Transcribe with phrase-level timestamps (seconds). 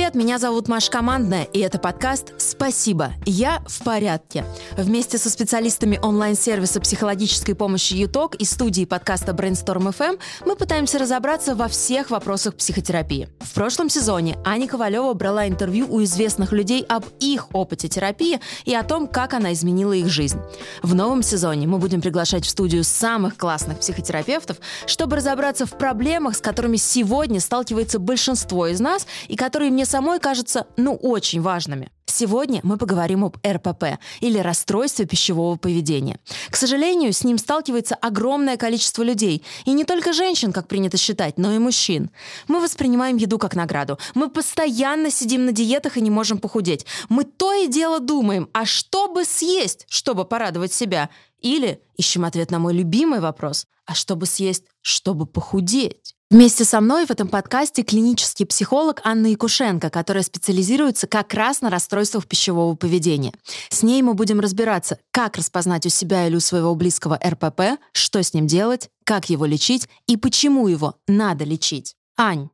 [0.00, 4.46] Привет, меня зовут Маша Командная, и это подкаст «Спасибо, я в порядке».
[4.78, 11.54] Вместе со специалистами онлайн-сервиса психологической помощи ЮТОК и студии подкаста Brainstorm FM мы пытаемся разобраться
[11.54, 13.28] во всех вопросах психотерапии.
[13.40, 18.74] В прошлом сезоне Аня Ковалева брала интервью у известных людей об их опыте терапии и
[18.74, 20.40] о том, как она изменила их жизнь.
[20.82, 24.56] В новом сезоне мы будем приглашать в студию самых классных психотерапевтов,
[24.86, 30.20] чтобы разобраться в проблемах, с которыми сегодня сталкивается большинство из нас и которые мне самой
[30.20, 31.90] кажутся, ну, очень важными.
[32.06, 36.20] Сегодня мы поговорим об РПП или расстройстве пищевого поведения.
[36.48, 39.44] К сожалению, с ним сталкивается огромное количество людей.
[39.64, 42.10] И не только женщин, как принято считать, но и мужчин.
[42.46, 43.98] Мы воспринимаем еду как награду.
[44.14, 46.86] Мы постоянно сидим на диетах и не можем похудеть.
[47.08, 51.10] Мы то и дело думаем, а что бы съесть, чтобы порадовать себя?
[51.40, 56.14] Или ищем ответ на мой любимый вопрос, а чтобы съесть, чтобы похудеть?
[56.32, 61.70] Вместе со мной в этом подкасте клинический психолог Анна Якушенко, которая специализируется как раз на
[61.70, 63.32] расстройствах пищевого поведения.
[63.68, 68.22] С ней мы будем разбираться, как распознать у себя или у своего близкого РПП, что
[68.22, 71.96] с ним делать, как его лечить и почему его надо лечить.
[72.16, 72.50] Ань,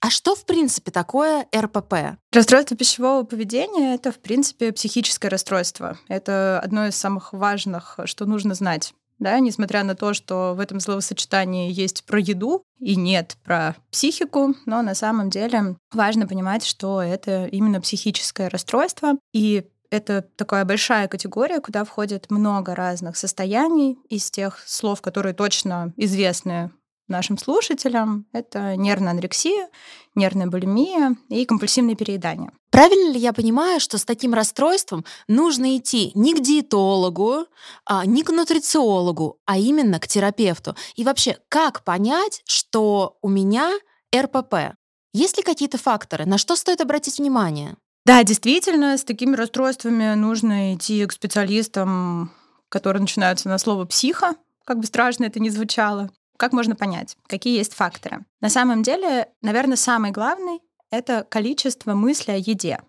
[0.00, 2.18] а что, в принципе, такое РПП?
[2.32, 5.98] Расстройство пищевого поведения— это, в принципе, психическое расстройство.
[6.08, 10.80] Это одно из самых важных, что нужно знать да, несмотря на то, что в этом
[10.80, 17.00] словосочетании есть про еду и нет про психику, но на самом деле важно понимать, что
[17.00, 24.30] это именно психическое расстройство, и это такая большая категория, куда входит много разных состояний из
[24.30, 26.70] тех слов, которые точно известны
[27.10, 28.26] нашим слушателям.
[28.32, 29.68] Это нервная анорексия,
[30.14, 32.52] нервная булимия и компульсивное переедание.
[32.70, 37.46] Правильно ли я понимаю, что с таким расстройством нужно идти не к диетологу,
[37.84, 40.76] а не к нутрициологу, а именно к терапевту?
[40.94, 43.72] И вообще, как понять, что у меня
[44.14, 44.76] РПП?
[45.12, 47.76] Есть ли какие-то факторы, на что стоит обратить внимание?
[48.06, 52.32] Да, действительно, с такими расстройствами нужно идти к специалистам,
[52.68, 54.34] которые начинаются на слово «психо»,
[54.64, 56.10] как бы страшно это ни звучало.
[56.40, 58.24] Как можно понять, какие есть факторы?
[58.40, 62.80] На самом деле, наверное, самый главный— это количество мыслей о еде.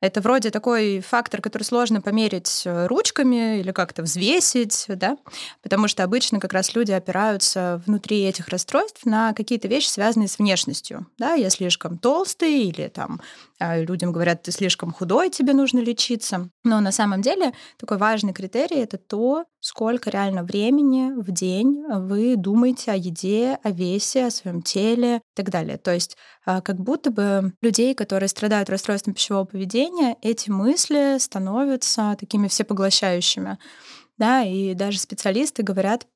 [0.00, 5.18] Это вроде такой фактор, который сложно померить э, ручками или как-то взвесить, да,
[5.62, 10.38] потому что обычно как раз люди опираются внутри этих расстройств на какие-то вещи, связанные с
[10.38, 11.08] внешностью.
[11.18, 13.20] Да, я слишком толстый или там
[13.60, 16.50] людям говорят, ты слишком худой, тебе нужно лечиться.
[16.64, 22.36] Но на самом деле такой важный критерий— это то, сколько реально времени в день вы
[22.36, 25.78] думаете о еде, о весе, о своем теле и так далее.
[25.78, 32.16] То есть а, как будто бы людей, которые страдают расстройством пищевого поведения, эти мысли становятся
[32.18, 33.58] такими всепоглощающими.
[34.18, 36.06] Да, и даже специалисты говорят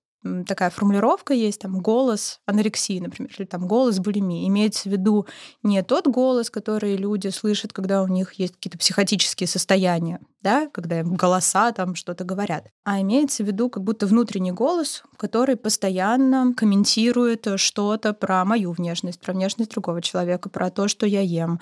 [0.46, 4.46] такая формулировка есть, там, голос анорексии, например, или там голос булимии.
[4.48, 5.26] Имеется в виду
[5.62, 11.00] не тот голос, который люди слышат, когда у них есть какие-то психотические состояния, да, когда
[11.00, 16.54] им голоса там что-то говорят, а имеется в виду как будто внутренний голос, который постоянно
[16.54, 21.60] комментирует что-то про мою внешность, про внешность другого человека, про то, что я ем,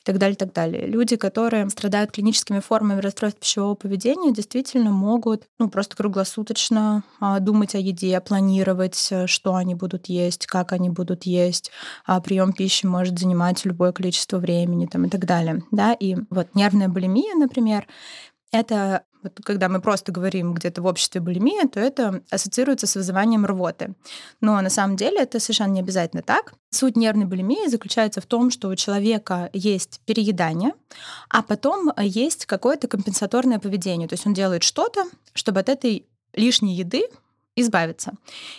[0.00, 0.86] и так далее, и так далее.
[0.86, 7.74] Люди, которые страдают клиническими формами расстройств пищевого поведения, действительно могут ну, просто круглосуточно а, думать
[7.74, 11.70] о еде, планировать, э, что они будут есть, как они будут есть.
[12.06, 15.62] А прием пищи может занимать любое количество времени там, и так далее.
[15.70, 15.92] Да?
[15.92, 17.86] И вот нервная булимия, например,
[18.52, 23.44] это вот когда мы просто говорим где-то в обществе булимия, то это ассоциируется с вызыванием
[23.46, 23.94] рвоты.
[24.40, 26.54] Но на самом деле это совершенно не обязательно так.
[26.70, 30.72] Суть нервной булимии заключается в том, что у человека есть переедание,
[31.28, 34.08] а потом есть какое-то компенсаторное поведение.
[34.08, 35.04] То есть он делает что-то,
[35.34, 37.04] чтобы от этой лишней еды
[37.56, 38.12] избавиться.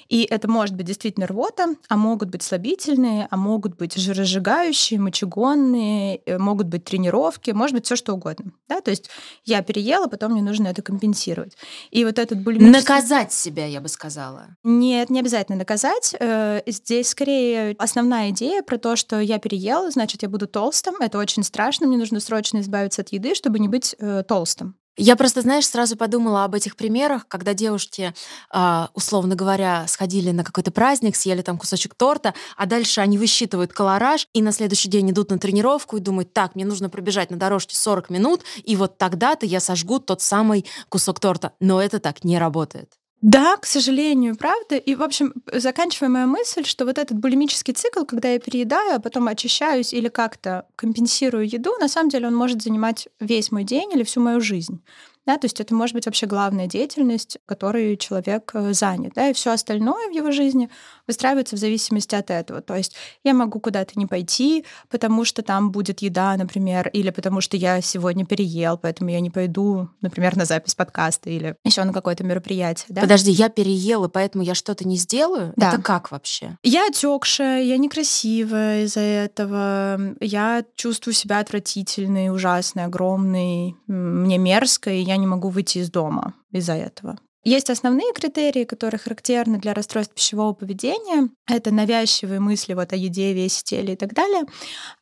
[0.10, 6.22] И это может быть действительно рвота, а могут быть слабительные, а могут быть жиросжигающие, мочегонные,
[6.26, 8.52] э, могут быть тренировки, может быть все что угодно.
[8.68, 8.82] Да?
[8.82, 9.10] То есть
[9.46, 11.58] я переела, потом мне нужно это компенсировать.
[11.90, 12.80] И вот этот булимический...
[12.80, 14.56] Наказать себя, я бы сказала.
[14.64, 16.16] Нет, не обязательно наказать.
[16.20, 20.96] Э, здесь скорее основная идея про то, что я переела, значит, я буду толстым.
[21.00, 24.76] Это очень страшно, мне нужно срочно избавиться от еды, чтобы не быть э, толстым.
[25.04, 28.14] Я просто, знаешь, сразу подумала об этих примерах, когда девушки,
[28.52, 33.74] а, условно говоря, сходили на какой-то праздник, съели там кусочек торта, а дальше они высчитывают
[33.74, 37.38] колораж и на следующий день идут на тренировку и думают, так, мне нужно пробежать на
[37.38, 41.54] дорожке 40 минут, и вот тогда-то я сожгу тот самый кусок торта.
[41.60, 43.01] Но это так не работает.
[43.22, 44.78] Да, к сожалению, правда.
[44.78, 49.00] И, в общем, заканчивая моя мысль, что вот этот булимический цикл, когда я переедаю, а
[49.00, 53.92] потом очищаюсь или как-то компенсирую еду, на самом деле он может занимать весь мой день
[53.94, 54.82] или всю мою жизнь.
[55.26, 59.14] Да, то есть это может быть вообще главная деятельность, которой человек э, занят.
[59.16, 60.70] Да, и все остальное в его жизни
[61.06, 62.62] выстраивается в зависимости от этого.
[62.62, 67.42] То есть я могу куда-то не пойти, потому что там будет еда, например, или потому
[67.42, 71.94] что я сегодня переел, поэтому я не пойду, например, на запись подкаста или еще на
[71.94, 72.88] какое-то мероприятие.
[72.90, 73.02] Да?
[73.02, 75.54] Подожди, я переел, и поэтому я что-то не сделаю?
[75.56, 75.74] Да.
[75.74, 76.58] Это как вообще?
[76.64, 85.11] Я отекшая, я некрасивая из-за этого, я чувствую себя отвратительной, ужасной, огромной, мне мерзко, и
[85.12, 87.20] я не могу выйти из дома из-за этого.
[87.44, 91.30] Есть основные критерии, которые характерны для расстройств пищевого поведения.
[91.48, 94.44] Это навязчивые мысли вот о еде, весе, теле и так далее.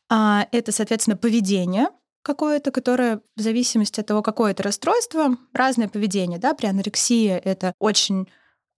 [0.08, 1.88] А это, соответственно, поведение,
[2.22, 6.38] какое-то, которое в зависимости от того, какое это расстройство, разное поведение.
[6.38, 6.54] Да?
[6.54, 8.26] При анорексии это очень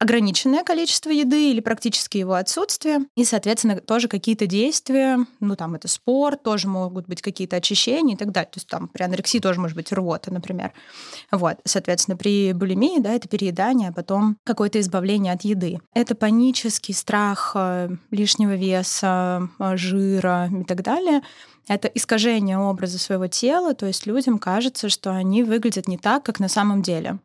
[0.02, 3.06] ограниченное количество еды или практически его отсутствие.
[3.16, 8.19] И, соответственно, тоже какие-то действия, ну там это спорт, тоже могут быть какие-то очищения и
[8.19, 8.50] так далее.
[8.50, 10.72] То есть там при анорексии тоже может быть рвота, например.
[11.31, 15.78] Вот, соответственно, при булимии, да, это переедание, а потом какое-то избавление от еды.
[15.94, 21.22] Это панический страх э, лишнего веса, э, жира и так далее
[21.69, 26.40] это искажение образа своего тела, то есть людям кажется, что они выглядят не так, как
[26.40, 27.19] на самом деле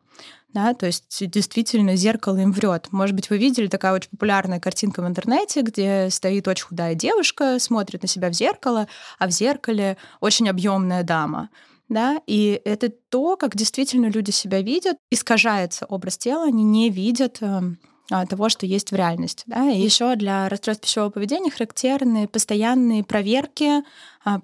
[0.54, 2.88] да, то есть действительно зеркало им врет.
[2.90, 7.58] Может быть, вы видели такая очень популярная картинка в интернете, где стоит очень худая девушка,
[7.58, 11.50] смотрит на себя в зеркало, а в зеркале очень объемная дама.
[11.88, 17.38] Да, и это то, как действительно люди себя видят, искажается образ тела, они не видят
[17.40, 17.78] эм,
[18.10, 19.44] а, того, что есть в реальности.
[19.46, 19.70] Да?
[19.70, 23.82] И еще для расстройств пищевого поведения характерны постоянные проверки,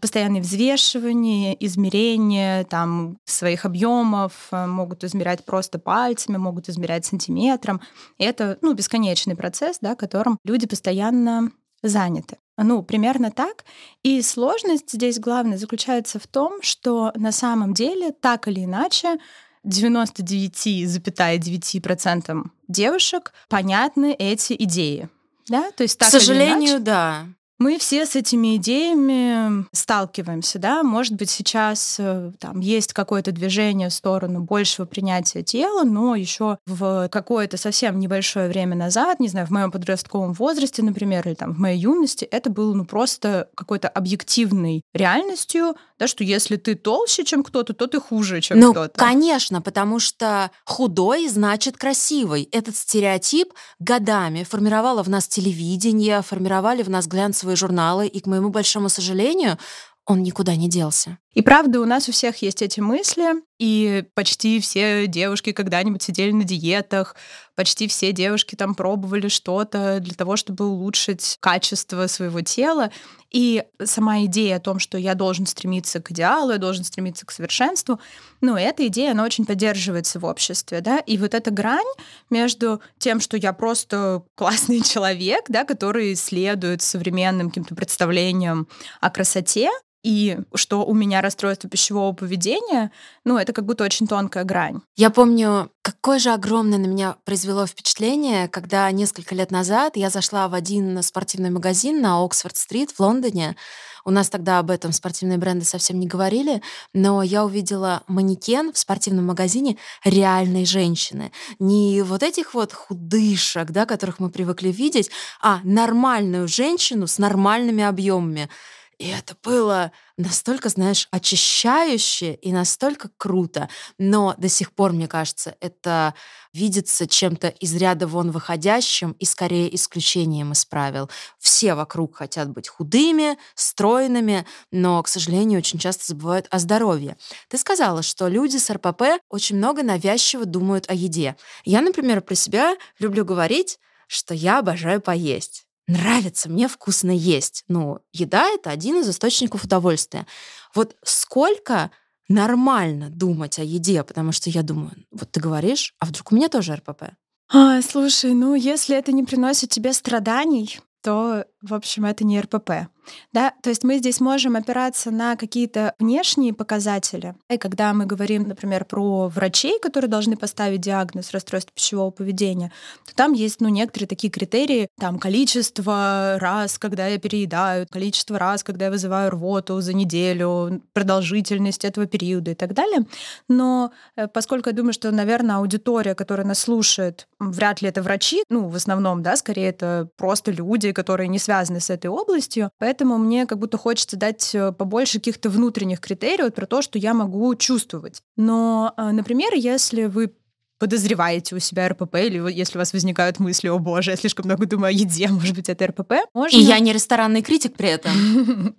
[0.00, 7.81] постоянные взвешивания, измерения там, своих объемов, а, могут измерять просто пальцами, могут измерять сантиметром.
[8.19, 11.52] И это ну, бесконечный процесс, да, которым люди постоянно
[11.82, 12.38] заняты.
[12.56, 13.64] Ну, примерно так.
[14.02, 19.19] И сложность здесь главная заключается в том, что на самом деле так или иначе
[19.66, 25.08] 99,9% девушек понятны эти идеи.
[25.48, 25.70] Да?
[25.72, 27.26] То есть, так К сожалению, иначе, да.
[27.58, 33.90] Мы все с этими идеями сталкиваемся, да, может быть, сейчас э, там есть какое-то движение
[33.90, 39.46] в сторону большего принятия тела, но еще в какое-то совсем небольшое время назад, не знаю,
[39.46, 43.88] в моем подростковом возрасте, например, или там в моей юности, это было ну просто какой-то
[43.88, 48.99] объективной реальностью, да, что если ты толще, чем кто-то, то ты хуже, чем ну, кто-то.
[48.99, 52.49] конечно, потому что худой значит красивый.
[52.52, 58.26] Этот стереотип годами формировало в нас телевидение, формировали в нас глянцевые глянцевые журналы, и, к
[58.26, 59.58] моему большому сожалению,
[60.06, 61.19] он никуда не делся.
[61.34, 66.31] И правда, у нас у всех есть эти мысли, и почти все девушки когда-нибудь сидели
[66.31, 67.16] на диетах,
[67.56, 72.90] почти все девушки там пробовали что-то для того, чтобы улучшить качество своего тела.
[73.31, 77.32] И сама идея о том, что я должен стремиться к идеалу, я должен стремиться к
[77.32, 77.98] совершенству,
[78.40, 81.84] ну, эта идея, она очень поддерживается в обществе, да, и вот эта грань
[82.30, 88.69] между тем, что я просто классный человек, да, который следует современным каким-то представлениям
[89.00, 89.70] о красоте,
[90.04, 92.92] и что у меня расстройство пищевого поведения,
[93.24, 94.82] ну, это как будто очень тонкая грань.
[94.96, 100.46] Я помню, какое же огромное на меня произвело впечатление, когда несколько лет назад я зашла
[100.48, 103.56] в один спортивный магазин на Оксфорд-стрит в Лондоне.
[104.04, 106.60] У нас тогда об этом спортивные бренды совсем не говорили,
[106.92, 111.32] но я увидела манекен в спортивном магазине реальной женщины.
[111.58, 117.82] Не вот этих вот худышек, да, которых мы привыкли видеть, а нормальную женщину с нормальными
[117.82, 118.50] объемами.
[118.98, 123.68] И это было настолько, знаешь, очищающе и настолько круто.
[123.98, 126.14] Но до сих пор, мне кажется, это
[126.52, 131.10] видится чем-то из ряда вон выходящим и скорее исключением из правил.
[131.38, 137.16] Все вокруг хотят быть худыми, стройными, но, к сожалению, очень часто забывают о здоровье.
[137.48, 141.36] Ты сказала, что люди с РПП очень много навязчиво думают о еде.
[141.64, 147.64] Я, например, про себя люблю говорить, что я обожаю поесть нравится мне вкусно есть.
[147.69, 150.26] Ну, еда— это один из источников удовольствия.
[150.75, 151.91] Вот сколько
[152.29, 156.49] нормально думать о еде, потому что я думаю, вот ты говоришь, а вдруг у меня
[156.49, 157.14] тоже РПП?
[157.53, 162.88] А, слушай, ну если это не приносит тебе страданий, то, в общем, это не РПП.
[163.32, 163.52] Да?
[163.62, 167.34] То есть мы здесь можем опираться на какие-то внешние показатели.
[167.50, 172.73] И когда мы говорим, например, про врачей, которые должны поставить диагноз расстройства пищевого поведения,
[173.06, 178.62] то там есть ну, некоторые такие критерии, там количество раз, когда я переедаю, количество раз,
[178.64, 183.06] когда я вызываю рвоту за неделю, продолжительность этого периода и так далее.
[183.49, 188.42] Но э, поскольку я думаю, что, наверное, аудитория, которая нас слушает, вряд ли это врачи,
[188.49, 192.93] ну, в основном, да, скорее это просто люди, которые не связаны с этой областью, поэтому
[192.94, 197.12] поэтому мне как будто хочется дать э, побольше каких-то внутренних критериев про то, что я
[197.12, 198.22] могу чувствовать.
[198.36, 200.32] Но, э, например, если вы
[200.78, 204.66] подозреваете у себя РПП, или если у вас возникают мысли, о боже, я слишком много
[204.66, 206.12] думаю о еде, может быть, это РПП.
[206.34, 206.56] Можно...
[206.56, 208.12] И я не ресторанный критик при этом.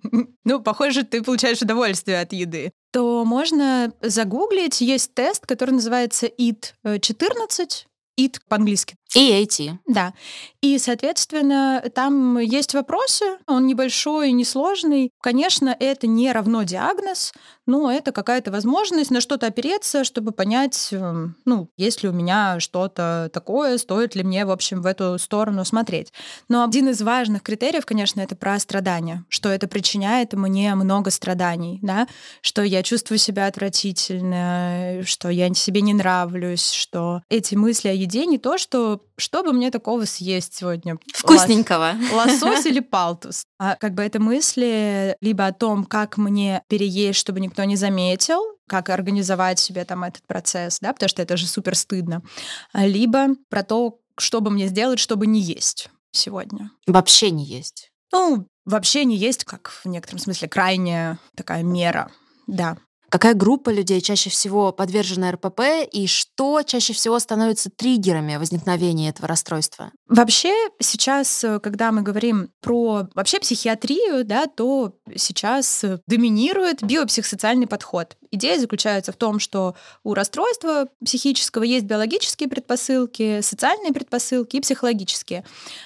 [0.44, 2.70] Ну, похоже, ты получаешь удовольствие от еды.
[2.92, 7.86] То можно загуглить, есть тест, который называется IT-14,
[8.18, 8.94] IT по-английски.
[9.16, 9.78] EAT.
[9.86, 10.12] Да.
[10.60, 15.10] И, соответственно, там есть вопросы, он небольшой и несложный.
[15.22, 17.32] Конечно, это не равно диагноз,
[17.66, 22.58] но это какая-то возможность на что-то опереться, чтобы понять, эм, ну, есть ли у меня
[22.58, 26.12] что-то такое, стоит ли мне, в общем, в эту сторону смотреть.
[26.48, 31.78] Но один из важных критериев, конечно, это про страдания, что это причиняет мне много страданий,
[31.80, 32.08] да,
[32.40, 38.26] что я чувствую себя отвратительно, что я себе не нравлюсь, что эти мысли о еде
[38.26, 40.98] не то, что что бы мне такого съесть сегодня?
[41.14, 41.94] Вкусненького.
[42.12, 43.44] Лосось или палтус?
[43.58, 48.40] А как бы это мысли либо о том, как мне переесть, чтобы никто не заметил,
[48.68, 52.22] как организовать себе там этот процесс, да, потому что это же супер стыдно,
[52.72, 56.70] а либо про то, что бы мне сделать, чтобы не есть сегодня.
[56.86, 57.90] Вообще не есть.
[58.12, 62.10] Ну, вообще не есть, как в некотором смысле крайняя такая мера,
[62.46, 62.78] да.
[63.16, 69.26] Какая группа людей чаще всего подвержена РПП и что чаще всего становится триггерами возникновения этого
[69.26, 69.90] расстройства?
[70.06, 78.18] Вообще сейчас, э, когда мы говорим про вообще психиатрию, да, то сейчас доминирует биопсихосоциальный подход.
[78.36, 79.74] Идея заключается в том, что
[80.04, 85.44] у расстройства психического есть биологические предпосылки, социальные предпосылки и психологические.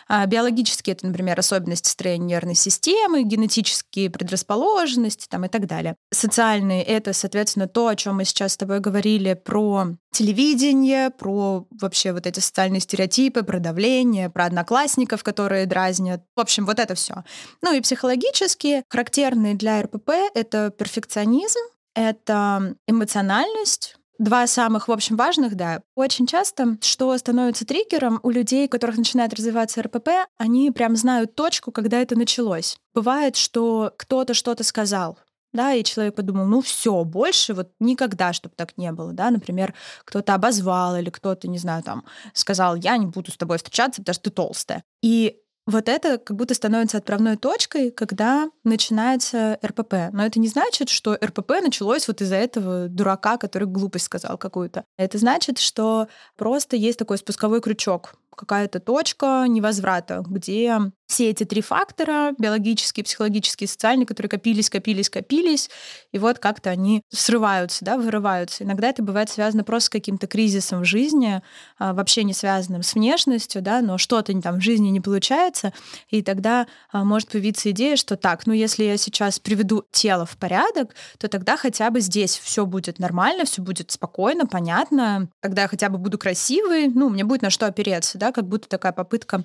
[0.08, 5.96] А биологические— это, например, особенности строения нервной системы, генетические предрасположенности там, и так далее.
[6.12, 12.12] Социальные— это, соответственно, то, о чем мы сейчас с тобой говорили про телевидение, про вообще
[12.12, 16.22] вот эти социальные стереотипы, про давление, про одноклассников, которые дразнят.
[16.34, 17.22] В общем, вот это все.
[17.62, 21.60] Ну и психологические, характерные для РПП— это перфекционизм,
[21.94, 25.80] это эмоциональность, Два самых, в общем, важных, да.
[25.94, 31.34] Очень часто, что становится триггером у людей, у которых начинает развиваться РПП, они прям знают
[31.34, 32.76] точку, когда это началось.
[32.92, 35.18] Бывает, что кто-то что-то сказал,
[35.54, 39.72] да, и человек подумал, ну все, больше вот никогда, чтобы так не было, да, например,
[40.04, 42.04] кто-то обозвал или кто-то, не знаю, там,
[42.34, 44.84] сказал, я не буду с тобой встречаться, потому что ты толстая.
[45.02, 45.38] И
[45.70, 50.12] вот это как будто становится отправной точкой, когда начинается РПП.
[50.12, 54.84] Но это не значит, что РПП началось вот из-за этого дурака, который глупость сказал какую-то.
[54.96, 60.78] Это значит, что просто есть такой спусковой крючок, какая-то точка невозврата, где
[61.10, 65.68] все эти три фактора, биологические, психологические, социальные, которые копились, копились, копились,
[66.12, 68.62] и вот как-то они срываются, да, вырываются.
[68.62, 71.42] Иногда это бывает связано просто с каким-то кризисом в жизни,
[71.78, 75.72] а, вообще не связанным с внешностью, да, но что-то там в жизни не получается,
[76.10, 80.36] и тогда а, может появиться идея, что так, ну если я сейчас приведу тело в
[80.36, 85.68] порядок, то тогда хотя бы здесь все будет нормально, все будет спокойно, понятно, тогда я
[85.68, 89.42] хотя бы буду красивый, ну, мне будет на что опереться, да, как будто такая попытка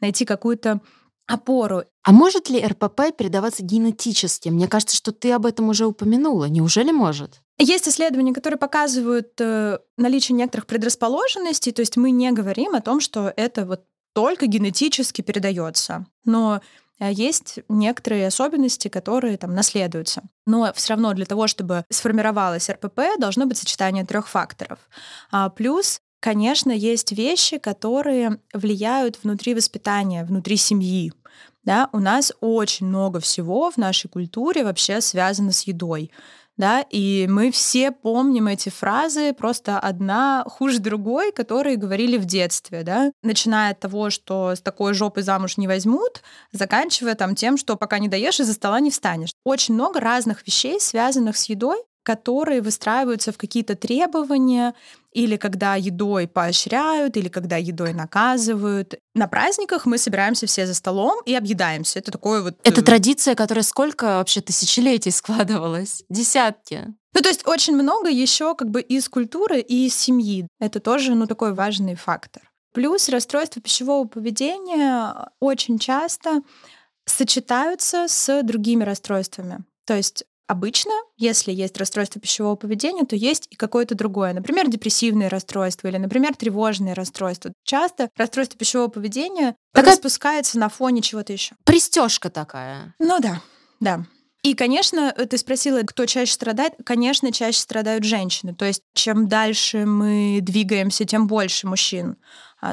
[0.00, 0.80] найти какую-то
[1.28, 1.82] опору.
[2.02, 4.48] А может ли РПП передаваться генетически?
[4.48, 6.46] Мне кажется, что ты об этом уже упомянула.
[6.46, 7.40] Неужели может?
[7.58, 13.00] Есть исследования, которые показывают э, наличие некоторых предрасположенностей, то есть мы не говорим о том,
[13.00, 16.06] что это вот только генетически передается.
[16.24, 16.62] Но
[16.98, 20.22] э, есть некоторые особенности, которые там наследуются.
[20.46, 24.78] Но все равно для того, чтобы сформировалось РПП, должно быть сочетание трех факторов.
[25.30, 31.12] А, плюс Конечно, есть вещи, которые влияют внутри воспитания, внутри семьи.
[31.64, 36.10] Да, у нас очень много всего в нашей культуре вообще связано с едой.
[36.56, 42.82] Да, и мы все помним эти фразы, просто одна хуже другой, которые говорили в детстве,
[42.82, 47.76] да, начиная от того, что с такой жопой замуж не возьмут, заканчивая там тем, что
[47.76, 49.30] пока не доешь, из-за стола не встанешь.
[49.44, 54.74] Очень много разных вещей, связанных с едой, которые выстраиваются в какие-то требования,
[55.12, 58.94] или когда едой поощряют, или когда едой наказывают.
[59.14, 61.98] На праздниках мы собираемся все за столом и объедаемся.
[61.98, 62.54] Это такое вот...
[62.64, 66.02] Это э, традиция, которая сколько вообще тысячелетий складывалась?
[66.08, 66.94] Десятки.
[67.14, 70.48] Ну, то есть очень много еще как бы из культуры и из семьи.
[70.60, 72.42] Это тоже, ну, такой важный фактор.
[72.72, 76.40] Плюс расстройства пищевого поведения очень часто
[77.04, 79.58] сочетаются с другими расстройствами.
[79.88, 85.28] То есть Обычно, если есть расстройство пищевого поведения, то есть и какое-то другое, например, депрессивное
[85.28, 87.52] расстройство или, например, тревожное расстройство.
[87.64, 89.92] Часто расстройство пищевого поведения такая...
[89.92, 91.54] распускается на фоне чего-то еще.
[91.64, 92.94] Пристежка такая.
[92.98, 93.42] Ну да,
[93.78, 94.06] да.
[94.42, 96.72] И, конечно, ты спросила, кто чаще страдает.
[96.82, 98.54] Конечно, чаще страдают женщины.
[98.54, 102.16] То есть, чем дальше мы двигаемся, тем больше мужчин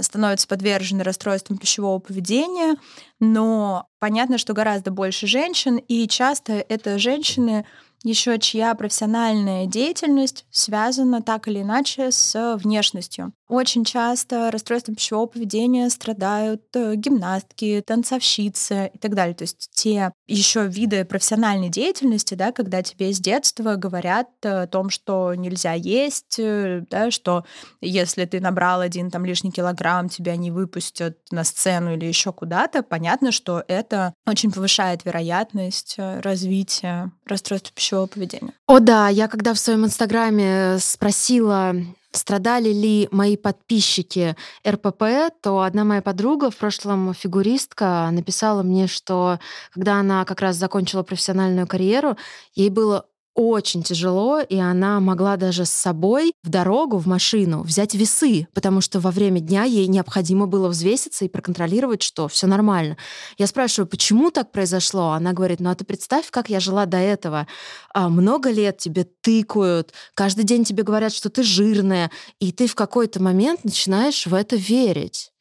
[0.02, 2.76] становятся подвержены расстройствам пищевого поведения.
[3.20, 7.66] Но понятно, что гораздо больше женщин, и часто это женщины
[8.06, 13.34] еще чья профессиональная деятельность связана так или иначе с внешностью.
[13.48, 19.36] Очень часто расстройством пищевого поведения страдают э, гимнастки, танцовщицы и так далее.
[19.36, 24.90] То есть те еще виды профессиональной деятельности, да, когда тебе с детства говорят о том,
[24.90, 27.46] что нельзя есть, э, да, что
[27.82, 32.82] если ты набрал один там лишний килограмм, тебя не выпустят на сцену или еще куда-то,
[32.82, 38.54] понятно, что это очень повышает вероятность э, развития расстройства пищевого поведения.
[38.68, 41.76] О да, я когда в своем инстаграме спросила
[42.16, 44.36] страдали ли мои подписчики
[44.68, 45.04] РПП,
[45.42, 49.40] то одна моя подруга, в прошлом фигуристка, написала мне, что
[49.74, 52.18] когда она как раз закончила профессиональную карьеру,
[52.54, 57.94] ей было очень тяжело, и она могла даже с собой в дорогу, в машину взять
[57.94, 62.98] весы, потому что во время дня ей необходимо было взвеситься и проконтролировать, что все нормально.
[63.38, 65.12] Я спрашиваю, почему так произошло?
[65.12, 67.48] Она говорит, ну а ты представь, как я жила до этого.
[67.94, 72.76] А, много лет тебе тыкают, каждый день тебе говорят, что ты жирная, и ты в
[72.76, 75.32] какой-то момент начинаешь в это верить.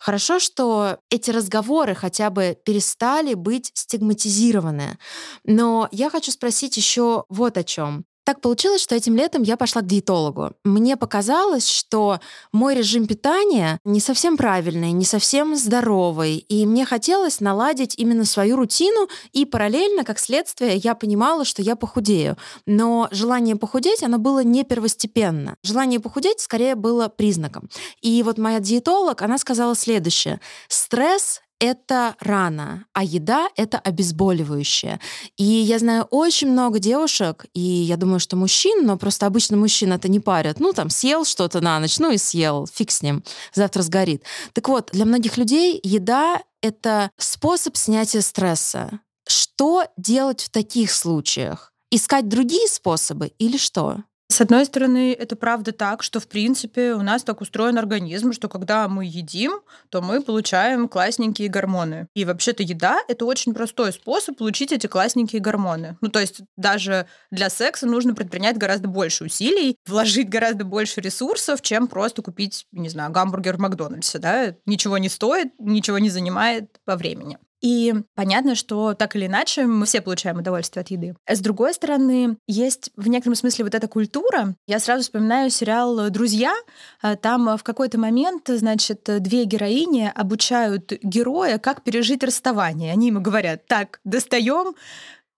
[0.00, 4.98] Хорошо, что эти разговоры хотя бы перестали быть стигматизированы.
[5.44, 8.07] Но я хочу спросить еще вот о чем.
[8.28, 10.50] Так получилось, что этим летом я пошла к диетологу.
[10.62, 12.20] Мне показалось, что
[12.52, 18.56] мой режим питания не совсем правильный, не совсем здоровый, и мне хотелось наладить именно свою
[18.56, 22.36] рутину, и параллельно, как следствие, я понимала, что я похудею.
[22.66, 25.56] Но желание похудеть, оно было не первостепенно.
[25.62, 27.70] Желание похудеть скорее было признаком.
[28.02, 30.38] И вот моя диетолог, она сказала следующее.
[30.68, 35.00] Стресс это рано, а еда— это обезболивающее.
[35.36, 39.92] И я знаю очень много девушек, и я думаю, что мужчин, но просто обычно мужчин
[39.92, 40.60] это не парят.
[40.60, 43.22] Ну, там, съел что-то на ночь, ну и съел, фиг с ним,
[43.54, 44.24] завтра сгорит.
[44.52, 49.00] Так вот, для многих людей еда— это способ снятия стресса.
[49.26, 51.72] Что делать в таких случаях?
[51.90, 54.02] Искать другие способы или что?
[54.30, 58.48] С одной стороны, это правда так, что, в принципе, у нас так устроен организм, что
[58.50, 62.08] когда мы едим, то мы получаем классненькие гормоны.
[62.14, 65.96] И вообще-то еда— это очень простой способ получить эти классненькие гормоны.
[66.02, 71.62] Ну, то есть даже для секса нужно предпринять гораздо больше усилий, вложить гораздо больше ресурсов,
[71.62, 74.54] чем просто купить, не знаю, гамбургер в Макдональдсе, да?
[74.66, 77.38] Ничего не стоит, ничего не занимает по времени.
[77.60, 81.16] И понятно, что так или иначе мы все получаем удовольствие от еды.
[81.28, 84.54] С другой стороны, есть в некотором смысле вот эта культура.
[84.66, 86.54] Я сразу вспоминаю сериал «Друзья».
[87.02, 92.92] А, там в какой-то момент, значит, две героини обучают героя, как пережить расставание.
[92.92, 94.74] Они ему говорят, так, достаем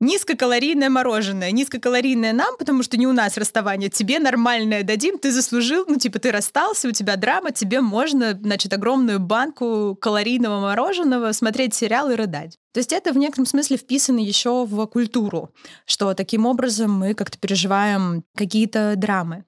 [0.01, 1.51] Низкокалорийное мороженое.
[1.51, 3.91] Низкокалорийное нам, потому что не у нас расставание.
[3.91, 5.85] Тебе нормальное дадим, ты заслужил.
[5.87, 11.75] Ну, типа, ты расстался, у тебя драма, тебе можно, значит, огромную банку калорийного мороженого, смотреть
[11.75, 12.60] сериал и рыдать.
[12.72, 15.50] То есть это в некотором смысле вписано еще в культуру,
[15.87, 19.44] что таким образом мы как-то переживаем какие-то драмы.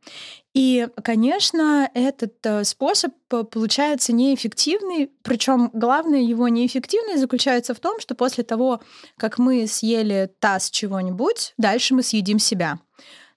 [0.54, 8.00] И, конечно, этот э, способ э, получается неэффективный, причем главное его неэффективность заключается в том,
[8.00, 8.82] что после того,
[9.16, 12.80] как мы съели таз чего-нибудь, дальше мы съедим себя.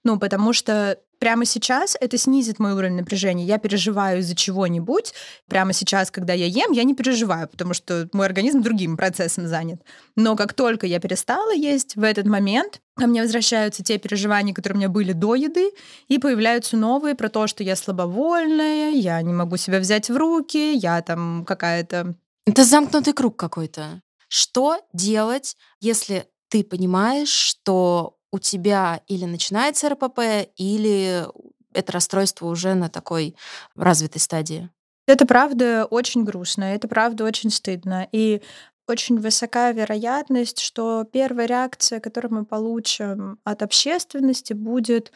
[0.04, 3.44] Ну, потому что прямо сейчас это снизит мой уровень напряжения.
[3.44, 5.12] Я переживаю из-за чего-нибудь.
[5.48, 9.82] Прямо сейчас, когда я ем, я не переживаю, потому что мой организм другим процессом занят.
[10.16, 14.76] Но как только я перестала есть, в этот момент ко мне возвращаются те переживания, которые
[14.76, 15.70] у меня были до еды,
[16.08, 20.74] и появляются новые про то, что я слабовольная, я не могу себя взять в руки,
[20.74, 22.14] я там какая-то...
[22.46, 24.00] Это замкнутый круг какой-то.
[24.28, 30.20] Что делать, если ты понимаешь, что у тебя или начинается РПП,
[30.56, 31.26] или
[31.72, 33.34] это расстройство уже на такой
[33.74, 34.70] развитой стадии?
[35.06, 38.08] Это правда очень грустно, это правда очень стыдно.
[38.12, 38.42] И
[38.86, 45.12] очень высока вероятность, что первая реакция, которую мы получим от общественности, будет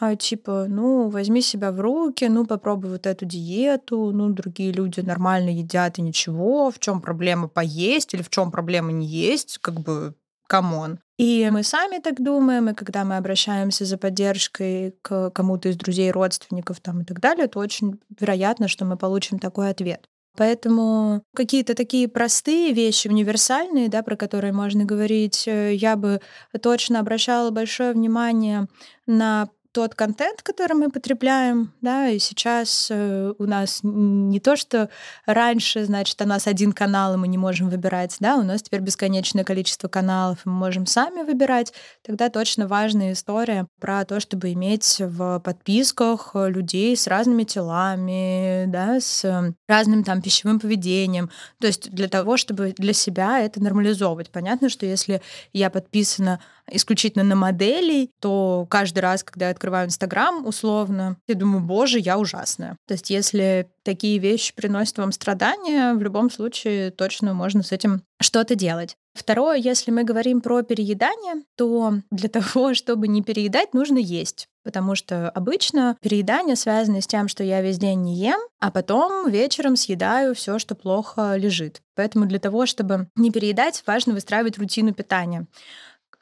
[0.00, 5.00] а, типа, ну, возьми себя в руки, ну, попробуй вот эту диету, ну, другие люди
[5.00, 9.80] нормально едят и ничего, в чем проблема поесть или в чем проблема не есть, как
[9.80, 10.14] бы,
[10.48, 10.98] come on.
[11.18, 16.10] И мы сами так думаем, и когда мы обращаемся за поддержкой к кому-то из друзей,
[16.10, 20.08] родственников там, и так далее, то очень вероятно, что мы получим такой ответ.
[20.36, 26.20] Поэтому какие-то такие простые вещи, универсальные, да, про которые можно говорить, э, я бы
[26.62, 28.68] точно обращала большое внимание
[29.04, 34.90] на тот контент, который мы потребляем, да, и сейчас э, у нас не то, что
[35.24, 38.80] раньше, значит, у нас один канал, и мы не можем выбирать, да, у нас теперь
[38.80, 41.72] бесконечное количество каналов, и мы можем сами выбирать,
[42.04, 48.98] тогда точно важная история про то, чтобы иметь в подписках людей с разными телами, да,
[48.98, 54.30] с разным там пищевым поведением, то есть для того, чтобы для себя это нормализовывать.
[54.30, 60.46] Понятно, что если я подписана исключительно на моделей, то каждый раз, когда я открываю Инстаграм,
[60.46, 62.76] условно, я думаю, боже, я ужасная.
[62.86, 68.02] То есть если такие вещи приносят вам страдания, в любом случае точно можно с этим
[68.20, 68.96] что-то делать.
[69.14, 74.48] Второе, если мы говорим про переедание, то для того, чтобы не переедать, нужно есть.
[74.62, 79.28] Потому что обычно переедание связано с тем, что я весь день не ем, а потом
[79.30, 81.80] вечером съедаю все, что плохо лежит.
[81.94, 85.46] Поэтому для того, чтобы не переедать, важно выстраивать рутину питания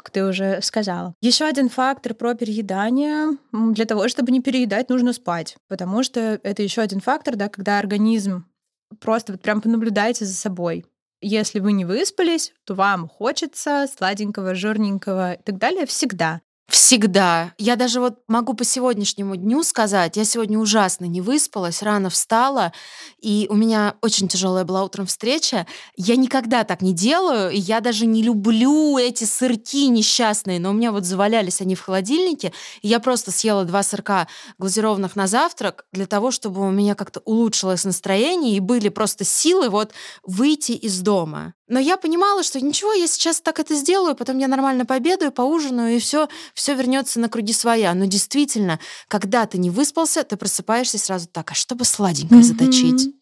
[0.07, 1.15] как ты уже сказала.
[1.21, 3.37] Еще один фактор про переедание.
[3.53, 7.81] Для того, чтобы не переедать, нужно спать, потому что это еще один фактор, да, когда
[7.81, 8.45] организм
[9.01, 10.87] просто вот прям понаблюдайте за собой.
[11.21, 16.41] Если вы не выспались, то вам хочется сладенького, жирненького и так далее всегда.
[16.69, 17.55] Всегда.
[17.59, 22.73] Я даже вот могу по сегодняшнему дню сказать, я сегодня ужасно не выспалась, рано встала,
[23.21, 25.67] и у меня очень тяжелая была утром встреча.
[25.97, 30.73] Я никогда так не делаю, и я даже не люблю эти сырки несчастные, но у
[30.73, 32.53] меня вот завалялись они в холодильнике,
[32.83, 34.27] и я просто съела два сырка
[34.59, 39.69] глазированных на завтрак для того, чтобы у меня как-то улучшилось настроение, и были просто силы
[39.71, 39.93] вот
[40.25, 41.56] выйти из дома.
[41.69, 45.97] Но я понимала, что ничего, я сейчас так это сделаю, потом я нормально пообедаю, поужинаю,
[45.97, 47.93] и все, все вернется на круги своя.
[47.95, 52.45] Но действительно, когда ты не выспался, ты просыпаешься сразу так, а чтобы сладенькое mm-hmm.
[52.45, 53.15] заточить?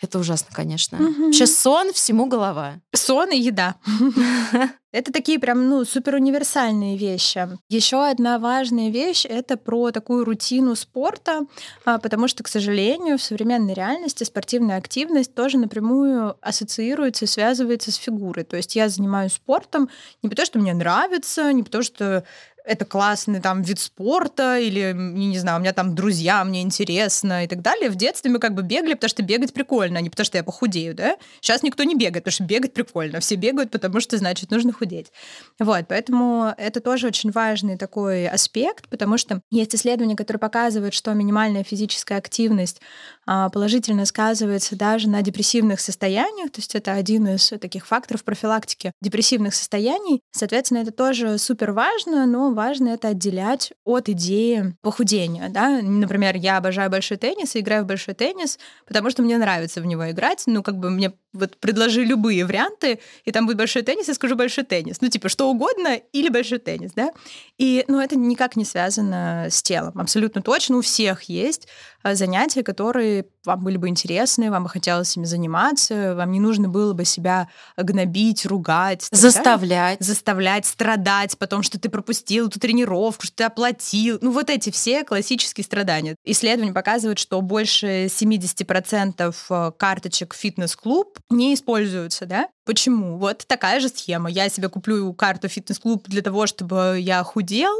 [0.00, 0.98] Это ужасно, конечно.
[0.98, 1.24] Угу.
[1.26, 2.74] Вообще сон всему голова.
[2.94, 3.76] Сон и еда.
[4.94, 7.48] Это такие прям, ну, супер универсальные вещи.
[7.68, 11.46] Еще одна важная вещь— это про такую рутину спорта,
[11.84, 17.90] а, потому что, к сожалению, в современной реальности спортивная активность тоже напрямую ассоциируется и связывается
[17.90, 18.44] с фигурой.
[18.44, 19.88] То есть я занимаюсь спортом
[20.22, 22.22] не потому, что мне нравится, не потому, что
[22.64, 27.46] это классный там вид спорта, или, не знаю, у меня там друзья, мне интересно и
[27.46, 27.90] так далее.
[27.90, 30.44] В детстве мы как бы бегали, потому что бегать прикольно, а не потому что я
[30.44, 31.16] похудею, да?
[31.40, 33.20] Сейчас никто не бегает, потому что бегать прикольно.
[33.20, 35.12] Все бегают, потому что, значит, нужно худеть.
[35.58, 41.12] Вот, поэтому это тоже очень важный такой аспект, потому что есть исследования, которые показывают, что
[41.12, 42.80] минимальная физическая активность
[43.26, 48.92] а, положительно сказывается даже на депрессивных состояниях, то есть это один из таких факторов профилактики
[49.02, 50.22] депрессивных состояний.
[50.32, 55.48] Соответственно, это тоже супер важно, но важно это отделять от идеи похудения.
[55.48, 55.80] Да?
[55.82, 59.86] Например, я обожаю большой теннис и играю в большой теннис, потому что мне нравится в
[59.86, 60.44] него играть.
[60.46, 64.36] Ну, как бы мне вот предложи любые варианты, и там будет большой теннис, я скажу
[64.36, 65.00] большой теннис.
[65.00, 67.10] Ну, типа, что угодно или большой теннис, да?
[67.58, 69.98] И, ну, это никак не связано с телом.
[69.98, 71.68] Абсолютно точно у всех есть
[72.04, 76.68] а, занятия, которые вам были бы интересны, вам бы хотелось ими заниматься, вам не нужно
[76.68, 79.08] было бы себя гнобить, ругать.
[79.10, 79.98] Заставлять.
[80.00, 80.04] Да?
[80.04, 84.18] Заставлять, страдать, потом, что ты пропустил эту тренировку, что ты оплатил.
[84.20, 86.16] Ну, вот эти все классические страдания.
[86.24, 92.48] Исследования показывают, что больше 70% э, карточек фитнес-клуб не используются, да?
[92.64, 93.18] Почему?
[93.18, 94.30] Вот такая же схема.
[94.30, 97.72] Я себе куплю карту фитнес-клуб для того, чтобы я худел,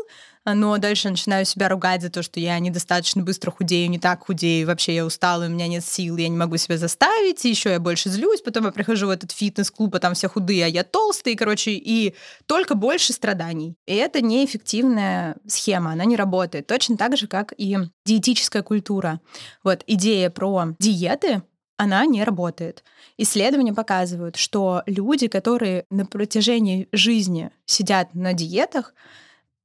[0.44, 4.66] но дальше начинаю себя ругать за то, что я недостаточно быстро худею, не так худею,
[4.66, 7.80] вообще я устала, у меня нет сил, я не могу себя заставить, и еще я
[7.80, 11.34] больше злюсь, потом я прихожу в этот фитнес-клуб, а там все худые, а я толстый,
[11.34, 12.14] короче, и
[12.46, 13.76] только больше страданий.
[13.86, 16.66] И это неэффективная схема, она не работает.
[16.66, 19.20] Точно так же, как и диетическая культура.
[19.62, 21.42] Вот идея про диеты,
[21.76, 22.84] она не работает.
[23.18, 28.94] Исследования показывают, что люди, которые на протяжении жизни сидят на диетах,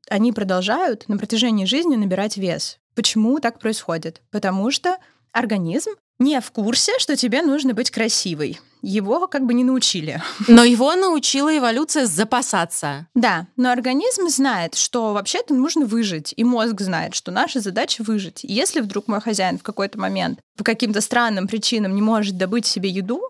[0.10, 2.80] они продолжают на протяжении жизни набирать вес.
[2.96, 4.22] Почему так происходит?
[4.32, 4.98] Потому что
[5.32, 8.60] организм не в курсе, что тебе нужно быть красивой.
[8.82, 10.22] Его как бы не научили.
[10.48, 13.08] Но его научила эволюция запасаться.
[13.14, 18.44] Да, но организм знает, что вообще-то нужно выжить, и мозг знает, что наша задача выжить.
[18.46, 22.66] И если вдруг мой хозяин в какой-то момент по каким-то странным причинам не может добыть
[22.66, 23.22] себе еду,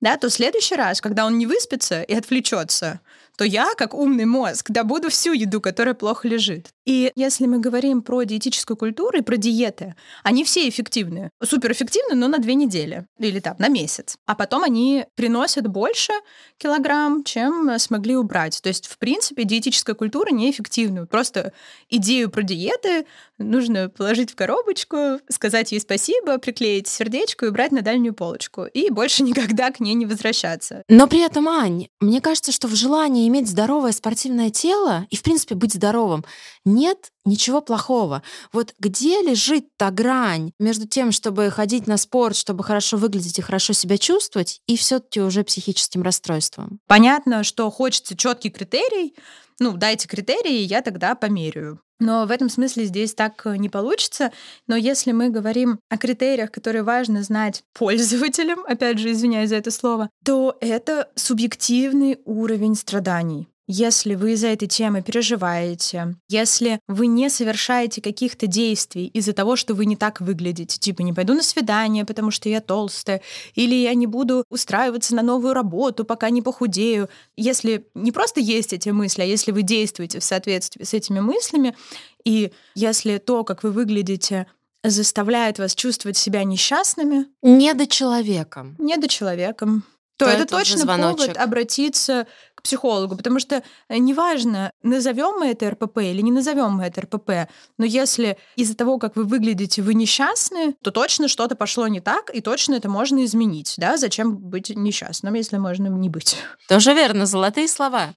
[0.00, 3.00] да, то в следующий раз, когда он не выспится и отвлечется,
[3.38, 6.70] то я, как умный мозг, добуду всю еду, которая плохо лежит.
[6.84, 11.30] И если мы говорим про диетическую культуру и про диеты, они все эффективны.
[11.40, 14.16] Суперэффективны, но на две недели или там на месяц.
[14.26, 16.12] А потом они приносят больше
[16.56, 18.60] килограмм, чем смогли убрать.
[18.60, 21.06] То есть, в принципе, диетическая культура неэффективна.
[21.06, 21.52] Просто
[21.88, 23.06] идею про диеты
[23.38, 28.64] нужно положить в коробочку, сказать ей спасибо, приклеить сердечко и убрать на дальнюю полочку.
[28.64, 30.82] И больше никогда к ней не возвращаться.
[30.88, 35.22] Но при этом, Ань, мне кажется, что в желании иметь здоровое спортивное тело и, в
[35.22, 36.24] принципе, быть здоровым,
[36.64, 38.22] нет ничего плохого.
[38.52, 43.42] Вот где лежит та грань между тем, чтобы ходить на спорт, чтобы хорошо выглядеть и
[43.42, 46.80] хорошо себя чувствовать, и все-таки уже психическим расстройством?
[46.86, 49.14] Понятно, что хочется четкий критерий.
[49.60, 51.80] Ну, дайте критерии, я тогда померяю.
[52.00, 54.32] Но в этом смысле здесь так э, не получится.
[54.66, 59.70] Но если мы говорим о критериях, которые важно знать пользователям, опять же, извиняюсь за это
[59.70, 63.48] слово, то это субъективный уровень страданий.
[63.70, 69.74] Если вы из-за этой темы переживаете, если вы не совершаете каких-то действий из-за того, что
[69.74, 73.20] вы не так выглядите, типа не пойду на свидание, потому что я толстая,
[73.54, 77.10] или я не буду устраиваться на новую работу, пока не похудею.
[77.36, 81.76] Если не просто есть эти мысли, а если вы действуете в соответствии с этими мыслями,
[82.24, 84.46] и если то, как вы выглядите,
[84.82, 87.26] заставляет вас чувствовать себя несчастными.
[87.42, 88.76] Недочеловеком.
[88.78, 89.84] Недочеловеком
[90.18, 92.26] то, то это, это точно повод обратиться
[92.58, 97.02] к психологу, потому что э, неважно, назовем мы это РПП или не назовем мы это
[97.02, 102.00] РПП, но если из-за того, как вы выглядите, вы несчастны, то точно что-то пошло не
[102.00, 103.74] так, и точно это можно изменить.
[103.76, 103.96] Да?
[103.96, 106.36] Зачем быть несчастным, если можно не быть?
[106.68, 108.14] Тоже верно, золотые слова.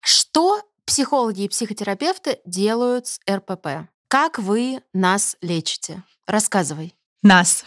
[0.00, 3.88] Что психологи и психотерапевты делают с РПП?
[4.06, 6.04] Как вы нас лечите?
[6.26, 6.94] Рассказывай.
[7.22, 7.64] Нас.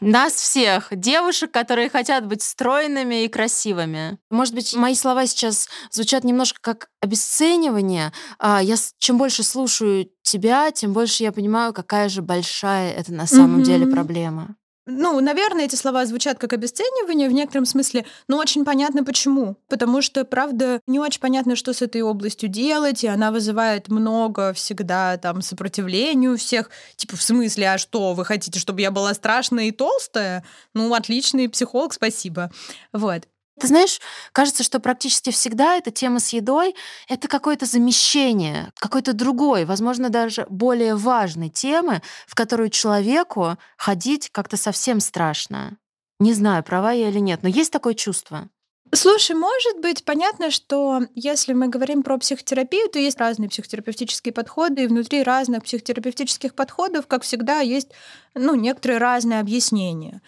[0.00, 0.88] Нас всех.
[0.90, 4.18] Девушек, которые хотят быть стройными и красивыми.
[4.30, 8.12] Может быть, мои слова сейчас звучат немножко как обесценивание.
[8.40, 13.26] А я чем больше слушаю тебя, тем больше я понимаю, какая же большая это на
[13.26, 13.64] самом mm-hmm.
[13.64, 14.56] деле проблема.
[14.86, 19.56] Ну, наверное, эти слова звучат как обесценивание в некотором смысле, но очень понятно почему.
[19.68, 24.52] Потому что, правда, не очень понятно, что с этой областью делать, и она вызывает много
[24.52, 26.70] всегда там сопротивления у всех.
[26.96, 30.44] Типа, в смысле, а что, вы хотите, чтобы я была страшная и толстая?
[30.74, 32.50] Ну, отличный психолог, спасибо.
[32.92, 33.24] Вот.
[33.60, 34.00] Ты знаешь,
[34.32, 36.74] кажется, что практически всегда эта тема с едой—
[37.08, 44.56] это какое-то замещение какой-то другой, возможно, даже более важной темы, в которую человеку ходить как-то
[44.56, 45.76] совсем страшно.
[46.18, 48.48] Не знаю, права я или нет, но есть такое чувство.
[48.92, 54.84] Слушай, может быть, понятно, что если мы говорим про психотерапию, то есть разные психотерапевтические подходы,
[54.84, 57.90] и внутри разных психотерапевтических подходов, как всегда, есть
[58.34, 60.22] ну, некоторые разные объяснения.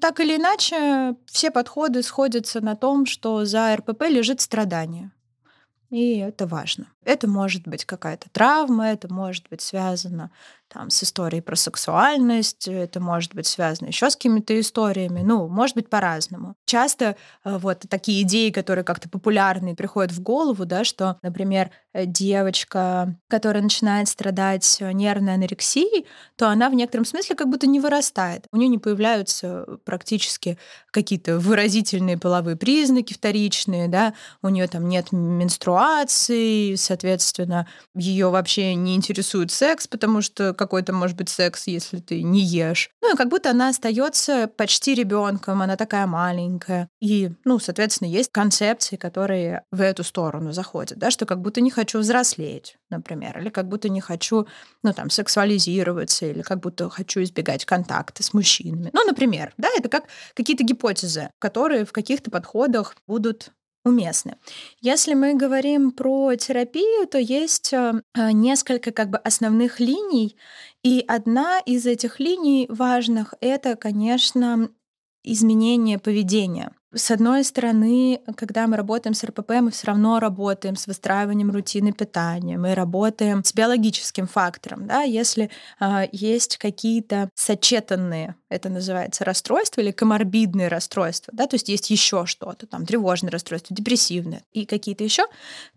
[0.00, 5.12] Так или иначе, все подходы сходятся на том, что за РПП лежит страдание.
[5.90, 6.92] И это важно.
[7.08, 10.30] Это может быть какая-то травма, это может быть связано
[10.68, 15.74] там, с историей про сексуальность, это может быть связано еще с какими-то историями, ну, может
[15.74, 16.54] быть, по-разному.
[16.66, 22.04] Часто э, вот такие идеи, которые как-то популярные, приходят в голову, да, что, например, э,
[22.04, 28.46] девочка, которая начинает страдать нервной анорексией, то она в некотором смысле как будто не вырастает.
[28.52, 30.58] У нее не появляются практически
[30.90, 36.97] какие-то выразительные половые признаки вторичные, да, у нее там нет менструации, соответственно,
[37.94, 42.90] ее вообще не интересует секс, потому что какой-то, может быть, секс, если ты не ешь.
[43.02, 46.88] Ну и как будто она остается почти ребенком, она такая маленькая.
[47.00, 51.70] И, ну, соответственно, есть концепции, которые в эту сторону заходят, да, что как будто не
[51.70, 54.46] хочу взрослеть, например, или как будто не хочу,
[54.82, 58.90] ну, там, сексуализироваться, или как будто хочу избегать контакта с мужчинами.
[58.92, 63.50] Ну, например, да, это как какие-то гипотезы, которые в каких-то подходах будут
[63.88, 64.36] уместны.
[64.80, 70.36] Если мы говорим про терапию, то есть э, э, несколько как бы основных линий,
[70.82, 74.70] и одна из этих линий важных— это, конечно,
[75.24, 76.72] изменение поведения.
[76.94, 81.92] С одной стороны, когда мы работаем с РПП, мы все равно работаем с выстраиванием рутины
[81.92, 84.86] питания, мы работаем с биологическим фактором.
[84.86, 85.02] Да?
[85.02, 91.46] Если э, есть какие-то сочетанные, это называется расстройства или коморбидные расстройства, да?
[91.46, 95.26] то есть есть еще что-то, там тревожное расстройство, депрессивное и какие-то еще,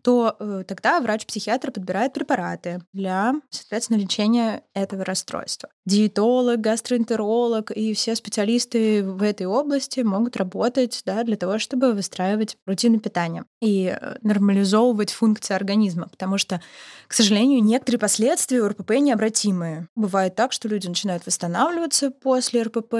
[0.01, 5.69] то э, тогда врач-психиатр подбирает препараты для, соответственно, лечения этого расстройства.
[5.85, 12.57] Диетолог, гастроэнтеролог и все специалисты в этой области могут работать да, для того, чтобы выстраивать
[12.65, 16.61] рутину питания и э, нормализовывать функции организма, потому что,
[17.07, 19.87] к сожалению, некоторые последствия РПП необратимые.
[19.95, 22.93] Бывает так, что люди начинают восстанавливаться после РПП,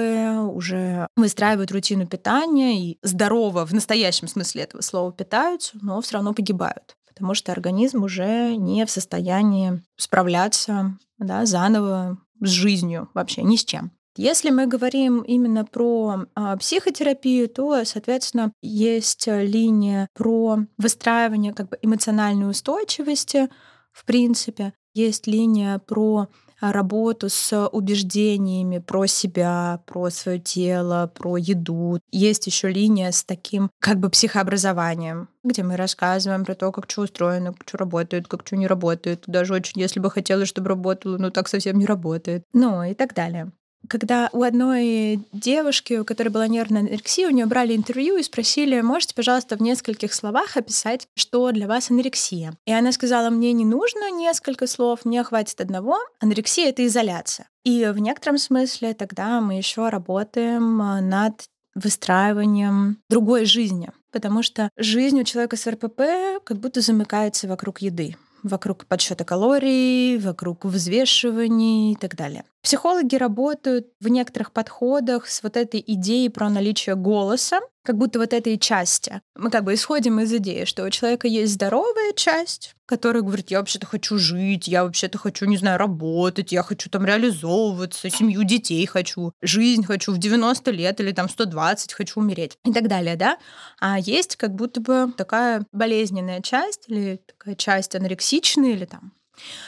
[0.52, 6.32] уже выстраивают рутину питания и здорово в настоящем смысле этого слова питаются, но все равно
[6.32, 13.56] погибают потому что организм уже не в состоянии справляться да, заново с жизнью вообще, ни
[13.56, 13.92] с чем.
[14.16, 21.78] Если мы говорим именно про а, психотерапию, то, соответственно, есть линия про выстраивание как бы
[21.80, 23.48] эмоциональной устойчивости,
[23.92, 26.28] в принципе, есть линия про
[26.60, 31.98] работу с убеждениями про себя, про свое тело, про еду.
[32.12, 37.02] Есть еще линия с таким как бы психообразованием, где мы рассказываем про то, как что
[37.02, 39.24] устроено, как что работает, как что не работает.
[39.26, 42.44] Даже очень, если бы хотелось, чтобы работало, но так совсем не работает.
[42.52, 43.50] Ну и так далее
[43.88, 48.80] когда у одной девушки, у которой была нервная анорексия, у нее брали интервью и спросили,
[48.80, 52.54] можете, пожалуйста, в нескольких словах описать, что для вас анорексия?
[52.66, 55.98] И она сказала, мне не нужно несколько слов, мне хватит одного.
[56.20, 57.48] Анорексия— это изоляция.
[57.64, 64.68] И в некотором смысле тогда мы еще работаем а, над выстраиванием другой жизни, потому что
[64.76, 71.92] жизнь у человека с РПП как будто замыкается вокруг еды вокруг подсчета калорий, вокруг взвешиваний
[71.92, 72.44] и так далее.
[72.62, 78.32] Психологи работают в некоторых подходах с вот этой идеей про наличие голоса, как будто вот
[78.32, 79.20] этой части.
[79.36, 83.58] Мы как бы исходим из идеи, что у человека есть здоровая часть, которая говорит, я
[83.58, 88.86] вообще-то хочу жить, я вообще-то хочу, не знаю, работать, я хочу там реализовываться, семью детей
[88.86, 93.38] хочу, жизнь хочу в 90 лет или там 120 хочу умереть и так далее, да?
[93.80, 99.12] А есть как будто бы такая болезненная часть или такая часть анорексичная или там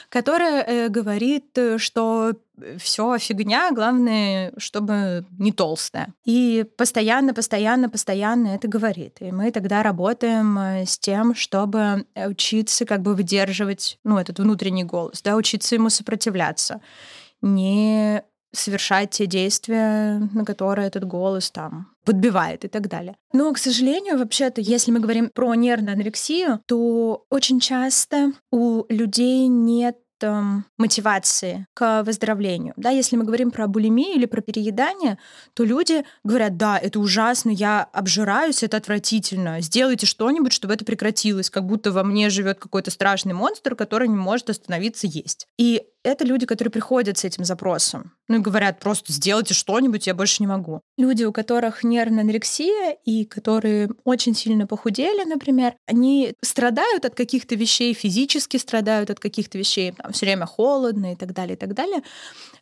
[0.09, 2.35] которая э, говорит, э, что
[2.79, 6.13] все фигня, главное, чтобы не толстая.
[6.25, 9.17] И постоянно, постоянно, постоянно это говорит.
[9.21, 14.85] И мы тогда работаем э, с тем, чтобы учиться как бы выдерживать, ну, этот внутренний
[14.85, 16.81] голос, да, учиться ему сопротивляться,
[17.43, 18.23] не
[18.55, 23.17] совершать те действия, на которые этот голос там подбивает и так далее.
[23.33, 29.47] Но, к сожалению, вообще-то, если мы говорим про нервную анорексию, то очень часто у людей
[29.49, 32.75] нет эм, мотивации к выздоровлению.
[32.77, 35.19] Да, если мы говорим про булимию или про переедание,
[35.55, 41.51] то люди говорят, да, это ужасно, я обжираюсь, это отвратительно, сделайте что-нибудь, чтобы это прекратилось,
[41.51, 45.47] как будто во мне живет какой-то страшный монстр, который не может остановиться есть.
[45.59, 48.13] И это люди, которые приходят с этим запросом.
[48.29, 50.81] Ну и говорят, просто сделайте что-нибудь, я больше не могу.
[50.97, 57.55] Люди, у которых нервная анорексия и которые очень сильно похудели, например, они страдают от каких-то
[57.55, 61.75] вещей, физически страдают от каких-то вещей, там все время холодно и так далее, и так
[61.75, 62.03] далее.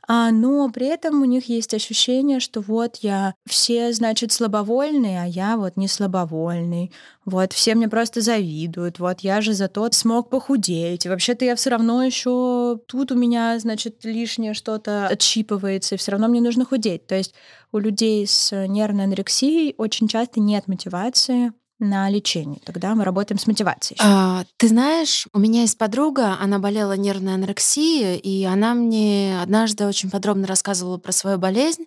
[0.09, 5.27] А, но при этом у них есть ощущение, что вот я все, значит, слабовольные, а
[5.27, 6.93] я вот не слабовольный.
[7.25, 8.99] Вот все мне просто завидуют.
[8.99, 11.07] Вот я же зато смог похудеть.
[11.07, 16.29] Вообще-то я все равно еще тут у меня, значит, лишнее что-то отщипывается, и все равно
[16.29, 17.07] мне нужно худеть.
[17.07, 17.35] То есть
[17.73, 22.61] у людей с нервной анорексией очень часто нет мотивации на лечение.
[22.65, 23.99] Тогда мы работаем с мотивацией.
[24.01, 29.87] А, ты знаешь, у меня есть подруга, она болела нервной анорексией, и она мне однажды
[29.87, 31.87] очень подробно рассказывала про свою болезнь.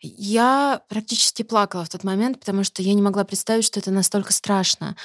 [0.00, 4.32] Я практически плакала в тот момент, потому что я не могла представить, что это настолько
[4.32, 4.96] страшно.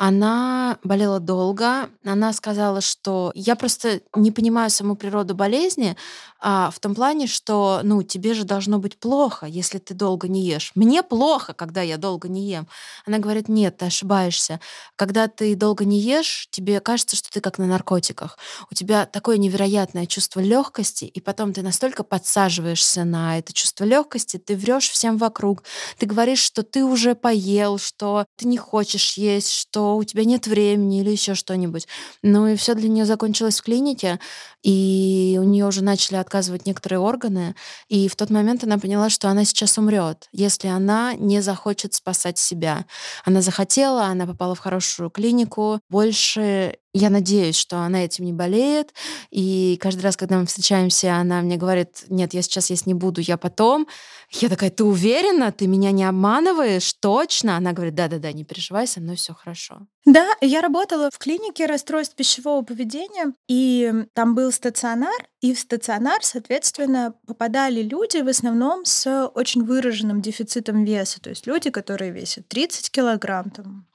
[0.00, 1.90] Она болела долго.
[2.04, 5.96] Она сказала, что я просто не понимаю саму природу болезни
[6.40, 10.46] а, в том плане, что ну, тебе же должно быть плохо, если ты долго не
[10.46, 10.70] ешь.
[10.76, 12.68] Мне плохо, когда я долго не ем.
[13.06, 14.60] Она говорит, нет, ты ошибаешься.
[14.94, 18.38] Когда ты долго не ешь, тебе кажется, что ты как на наркотиках.
[18.70, 24.36] У тебя такое невероятное чувство легкости, и потом ты настолько подсаживаешься на это чувство легкости,
[24.36, 25.64] ты врешь всем вокруг,
[25.98, 30.46] ты говоришь, что ты уже поел, что ты не хочешь есть, что у тебя нет
[30.46, 31.86] времени или еще что-нибудь.
[32.22, 34.18] Ну и все для нее закончилось в клинике,
[34.62, 37.54] и у нее уже начали отказывать некоторые органы,
[37.88, 42.38] и в тот момент она поняла, что она сейчас умрет, если она не захочет спасать
[42.38, 42.86] себя.
[43.24, 48.94] Она захотела, она попала в хорошую клинику, больше я надеюсь, что она этим не болеет.
[49.30, 53.20] И каждый раз, когда мы встречаемся, она мне говорит, нет, я сейчас есть не буду,
[53.20, 53.86] я потом.
[54.30, 55.52] Я такая, ты уверена?
[55.52, 56.92] Ты меня не обманываешь?
[56.94, 57.56] Точно?
[57.56, 59.86] Она говорит, да-да-да, не переживай, со мной все хорошо.
[60.06, 66.20] Да, я работала в клинике расстройств пищевого поведения, и там был стационар, и в стационар,
[66.22, 72.48] соответственно, попадали люди в основном с очень выраженным дефицитом веса, то есть люди, которые весят
[72.48, 73.86] 30 килограмм, там,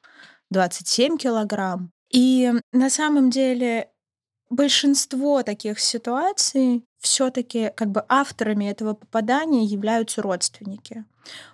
[0.51, 1.91] 27 килограмм.
[2.13, 3.89] И на самом деле
[4.49, 11.03] большинство таких ситуаций все-таки как бы авторами этого попадания являются родственники.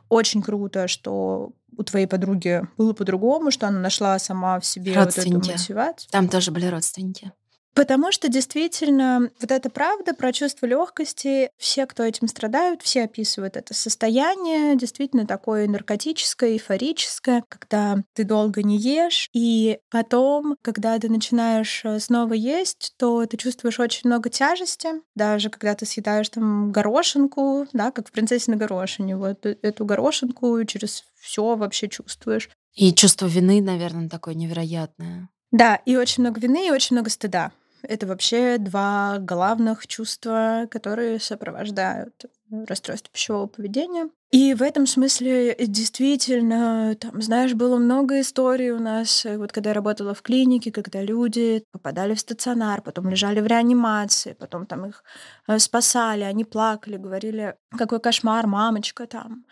[0.10, 5.18] Очень круто, что у твоей подруги было по-другому, что она нашла сама в себе вот
[5.18, 6.12] эту мотивацию.
[6.12, 7.32] Там тоже были родственники.
[7.80, 13.56] Потому что действительно вот эта правда про чувство легкости, все, кто этим страдают, все описывают
[13.56, 21.08] это состояние, действительно такое наркотическое, эйфорическое, когда ты долго не ешь, и потом, когда ты
[21.08, 26.74] начинаешь э, снова есть, то ты чувствуешь очень много тяжести, даже когда ты съедаешь там
[26.74, 32.50] горошинку, да, как в «Принцессе на горошине», вот э, эту горошинку через все вообще чувствуешь.
[32.76, 35.30] И чувство вины, наверное, такое невероятное.
[35.52, 37.54] Да, и очень много вины, и очень много стыда.
[37.84, 42.26] Это вообще два главных чувства, которые сопровождают
[42.68, 44.10] расстройство пищевого поведения.
[44.32, 49.74] И в этом смысле действительно, там, знаешь, было много историй у нас, вот когда я
[49.74, 55.04] работала в клинике, когда люди попадали в стационар, потом лежали в реанимации, потом там их
[55.48, 59.46] э, спасали, они плакали, говорили, какой кошмар, мамочка там,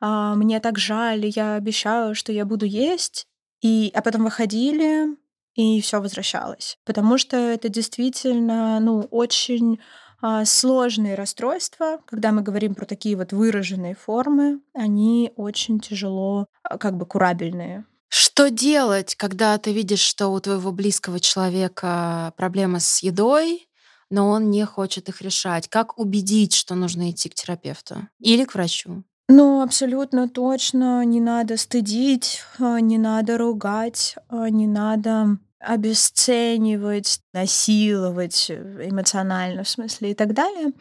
[0.00, 3.26] а, мне так жаль, я обещаю, что я буду есть,
[3.62, 5.16] и, а потом выходили,
[5.54, 6.78] и все возвращалось.
[6.84, 9.80] Потому что это действительно, ну, очень
[10.20, 16.78] а, сложные расстройства, когда мы говорим про такие вот выраженные формы, они очень тяжело, а,
[16.78, 17.84] как бы курабельные.
[18.08, 23.68] Что делать, когда ты видишь, что у твоего близкого человека проблемы с едой,
[24.08, 25.68] но он не хочет их решать?
[25.68, 29.04] Как убедить, что нужно идти к терапевту или к врачу?
[29.28, 38.88] Ну, абсолютно точно не надо стыдить, а, не надо ругать, не надо обесценивать, насиловать э,
[38.90, 40.72] эмоционально, в смысле, и так далее.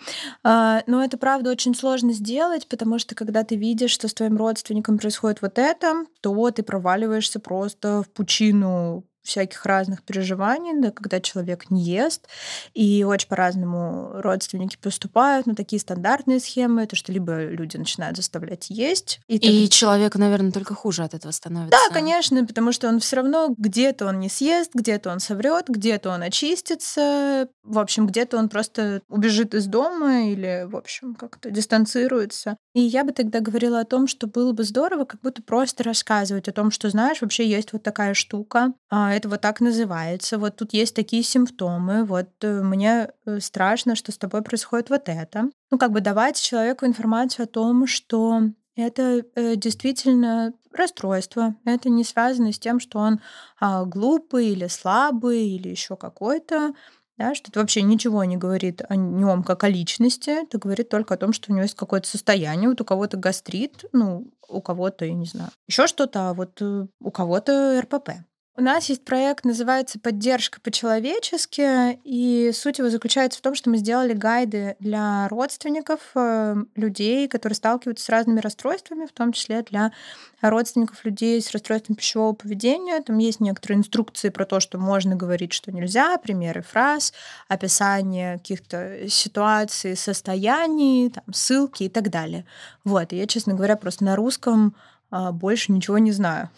[0.43, 4.35] А, но это, правда, очень сложно сделать, потому что когда ты видишь, что с твоим
[4.35, 11.19] родственником происходит вот это, то ты проваливаешься просто в пучину всяких разных переживаний, да, когда
[11.19, 12.28] человек не ест,
[12.74, 18.69] и очень по-разному родственники поступают, но такие стандартные схемы, это что либо люди начинают заставлять
[18.69, 19.19] есть.
[19.28, 19.74] И, и так...
[19.74, 21.71] человеку, наверное, только хуже от этого становится.
[21.71, 26.09] Да, конечно, потому что он все равно где-то он не съест, где-то он соврет, где-то
[26.09, 32.57] он очистится, в общем, где-то он просто убежит из дома или, в общем, как-то дистанцируется.
[32.74, 36.47] И я бы тогда говорила о том, что было бы здорово как будто просто рассказывать
[36.47, 38.74] о том, что, знаешь, вообще есть вот такая штука,
[39.16, 44.11] это вот так называется, вот тут есть такие симптомы, вот э, мне э, страшно, что
[44.11, 45.49] с тобой происходит вот это.
[45.72, 48.41] Ну, как бы давать человеку информацию о том, что
[48.76, 51.55] это э, действительно расстройство.
[51.66, 53.20] Это не связано с тем, что он
[53.59, 56.74] а, глупый или слабый или еще какой-то.
[57.16, 61.14] Да, что это вообще ничего не говорит о нем как о личности, это говорит только
[61.14, 65.05] о том, что у него есть какое-то состояние, вот у кого-то гастрит, ну, у кого-то,
[65.05, 68.09] я не знаю, еще что-то, а вот у кого-то РПП.
[68.55, 73.77] У нас есть проект, называется «Поддержка по-человечески», и суть его заключается в том, что мы
[73.77, 79.91] сделали гайды для родственников э, людей, которые сталкиваются с разными расстройствами, в том числе для
[80.39, 83.01] родственников людей с расстройством пищевого поведения.
[83.01, 87.11] Там есть некоторые инструкции про то, что можно говорить, что нельзя, примеры фраз,
[87.47, 92.45] описание каких-то ситуаций, состояний, там, ссылки и так далее.
[92.83, 94.75] Вот, и я, честно говоря, просто на русском
[95.09, 96.51] а, больше ничего не знаю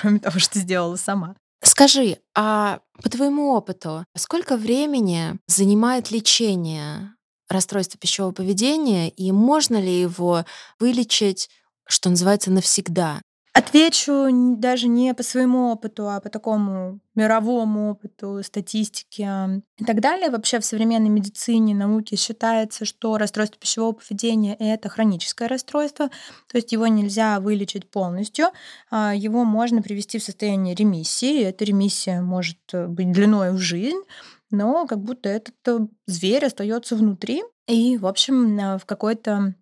[0.00, 1.36] кроме того, что сделала сама.
[1.62, 7.14] Скажи, а по твоему опыту, сколько времени занимает лечение
[7.48, 10.44] расстройства пищевого поведения и можно ли его
[10.78, 11.48] вылечить,
[11.86, 13.22] что называется, навсегда?
[13.56, 20.28] Отвечу даже не по своему опыту, а по такому мировому опыту, статистике и так далее.
[20.28, 26.08] Вообще в современной медицине, науке считается, что расстройство пищевого поведения— это хроническое расстройство,
[26.48, 28.46] то есть его нельзя вылечить полностью,
[28.90, 31.44] а его можно привести в состояние ремиссии.
[31.44, 34.02] Эта ремиссия может быть длиной в жизнь,
[34.50, 39.54] но как будто этот э, зверь остается внутри и, в общем, э, в какой-то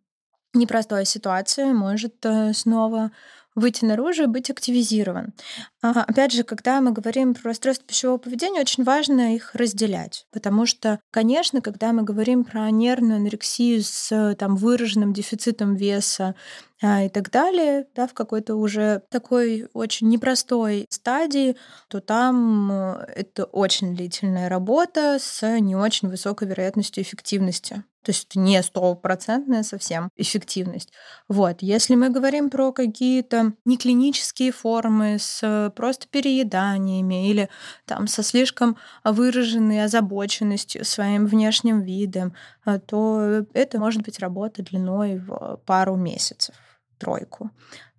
[0.55, 3.11] непростой ситуации может э, снова
[3.55, 5.34] выйти наружу и быть активизирован.
[5.82, 10.66] А, опять же, когда мы говорим про расстройство пищевого поведения, очень важно их разделять, потому
[10.66, 16.34] что, конечно, когда мы говорим про нервную анорексию с там, выраженным дефицитом веса
[16.82, 21.57] а, и так далее, да, в какой-то уже такой очень непростой стадии,
[21.88, 27.84] то там э, это очень длительная работа с не очень высокой вероятностью эффективности.
[28.03, 30.92] То есть это не стопроцентная совсем эффективность.
[31.28, 31.59] Вот.
[31.61, 37.48] Если мы говорим про какие-то неклинические формы с просто перееданиями или
[37.84, 42.34] там со слишком выраженной озабоченностью своим внешним видом,
[42.66, 46.55] э, то это может быть работа длиной в пару месяцев,
[46.98, 47.50] тройку.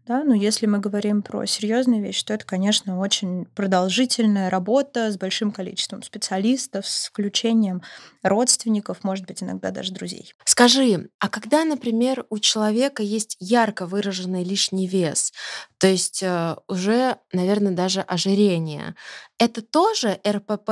[0.05, 0.23] Да?
[0.23, 5.51] Но если мы говорим про серьезные вещи, то это, конечно, очень продолжительная работа с большим
[5.51, 7.81] количеством специалистов, с включением
[8.21, 10.33] родственников, может быть, иногда даже друзей.
[10.45, 15.31] Скажи, а когда, например, у человека есть ярко выраженный лишний вес,
[15.77, 18.95] то есть э, уже, наверное, даже ожирение,
[19.37, 20.69] это тоже РПП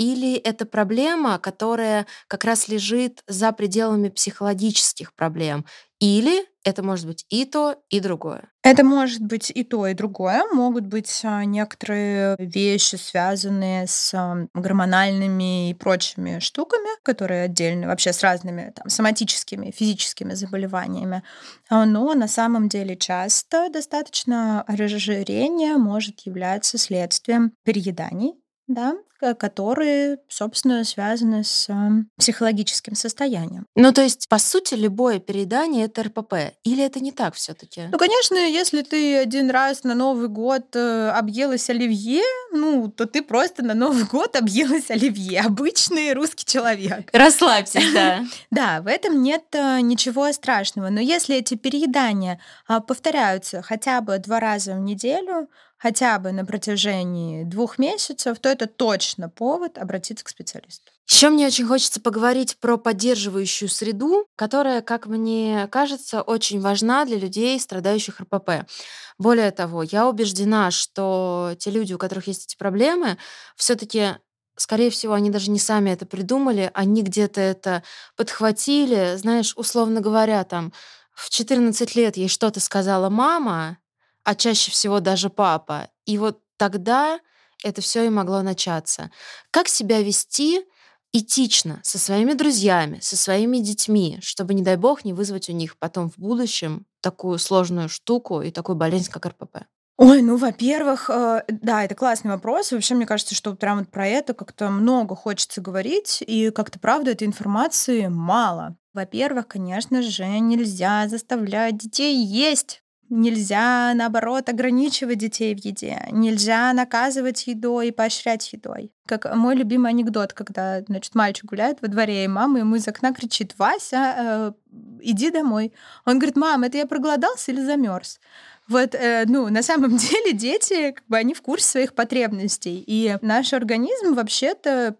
[0.00, 5.66] или это проблема, которая как раз лежит за пределами психологических проблем?
[5.98, 8.50] Или это может быть и то, и другое?
[8.62, 10.44] Это может быть и то, и другое.
[10.54, 14.14] Могут быть а, некоторые вещи, связанные с
[14.54, 21.22] гормональными и прочими штуками, которые отдельны вообще с разными там, соматическими, физическими заболеваниями.
[21.68, 28.32] А, но на самом деле часто достаточно ожирение может являться следствием перееданий,
[28.66, 28.94] да,
[29.38, 33.66] которые, собственно, связаны с эм, психологическим состоянием.
[33.74, 36.34] Ну, то есть, по сути, любое переедание это РПП.
[36.64, 37.82] Или это не так все-таки?
[37.90, 43.22] Ну, конечно, если ты один раз на Новый год э, объелась оливье, ну, то ты
[43.22, 45.40] просто на Новый год объелась оливье.
[45.40, 47.08] Обычный русский человек.
[47.12, 48.24] Расслабься, да.
[48.50, 50.88] Да, в этом нет э, ничего страшного.
[50.88, 55.48] Но если эти переедания а, повторяются хотя бы два раза в неделю,
[55.80, 60.92] хотя бы на протяжении двух месяцев, то это точно повод обратиться к специалисту.
[61.08, 67.16] Еще мне очень хочется поговорить про поддерживающую среду, которая, как мне кажется, очень важна для
[67.16, 68.70] людей, страдающих РПП.
[69.18, 73.16] Более того, я убеждена, что те люди, у которых есть эти проблемы,
[73.56, 74.16] все-таки
[74.56, 77.82] скорее всего, они даже не сами это придумали, они где-то это
[78.16, 80.74] подхватили, знаешь, условно говоря, там,
[81.14, 83.78] в 14 лет ей что-то сказала мама,
[84.24, 85.88] а чаще всего даже папа.
[86.06, 87.20] И вот тогда
[87.62, 89.10] это все и могло начаться.
[89.50, 90.64] Как себя вести
[91.12, 95.76] этично со своими друзьями, со своими детьми, чтобы, не дай бог, не вызвать у них
[95.78, 99.58] потом в будущем такую сложную штуку и такую болезнь, как РПП?
[99.98, 102.72] Ой, ну, во-первых, э, да, это классный вопрос.
[102.72, 107.10] Вообще, мне кажется, что прям вот про это как-то много хочется говорить, и как-то, правда,
[107.10, 108.76] этой информации мало.
[108.94, 112.79] Во-первых, конечно же, нельзя заставлять детей есть.
[113.12, 116.06] Нельзя, наоборот, ограничивать детей в еде.
[116.12, 118.92] Нельзя наказывать едой и поощрять едой.
[119.04, 123.12] Как мой любимый анекдот, когда, значит, мальчик гуляет во дворе, и мама ему из окна
[123.12, 124.52] кричит, «Вася, э,
[125.00, 125.72] иди домой».
[126.04, 128.20] Он говорит, «Мам, это я проголодался или замерз?»
[128.68, 132.84] Вот, э, ну, на самом деле дети, как бы, они в курсе своих потребностей.
[132.86, 134.94] И наш организм вообще-то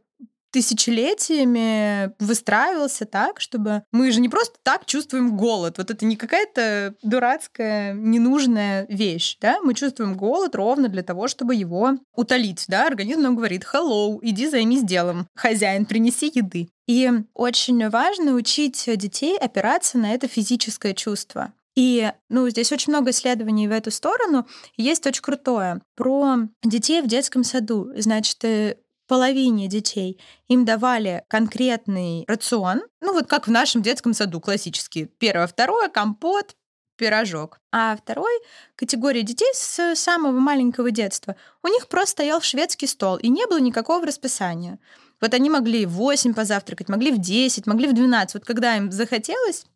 [0.51, 5.79] тысячелетиями выстраивался так, чтобы мы же не просто так чувствуем голод.
[5.79, 9.61] Вот это не какая-то дурацкая, ненужная вещь, да?
[9.63, 12.87] Мы чувствуем голод ровно для того, чтобы его утолить, да?
[12.87, 16.69] Организм нам говорит «hello, иди займись делом, хозяин, принеси еды».
[16.87, 21.53] И очень важно учить детей опираться на это физическое чувство.
[21.77, 24.47] И, ну, здесь очень много исследований в эту сторону.
[24.77, 27.93] Есть очень крутое про детей в детском саду.
[27.97, 28.77] Значит, э,
[29.11, 35.07] половине детей им давали конкретный рацион, ну вот как в нашем детском саду классический.
[35.07, 36.55] Первое, второе, компот,
[36.95, 37.59] пирожок.
[37.73, 38.31] А второй
[38.77, 41.35] категории детей с самого маленького детства,
[41.65, 44.79] у них просто стоял шведский стол, и не было никакого расписания.
[45.21, 48.35] Вот они могли в 8 позавтракать, могли в 10, могли в 12.
[48.35, 49.67] Вот когда им захотелось,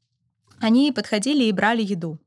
[0.61, 2.20] они подходили и брали еду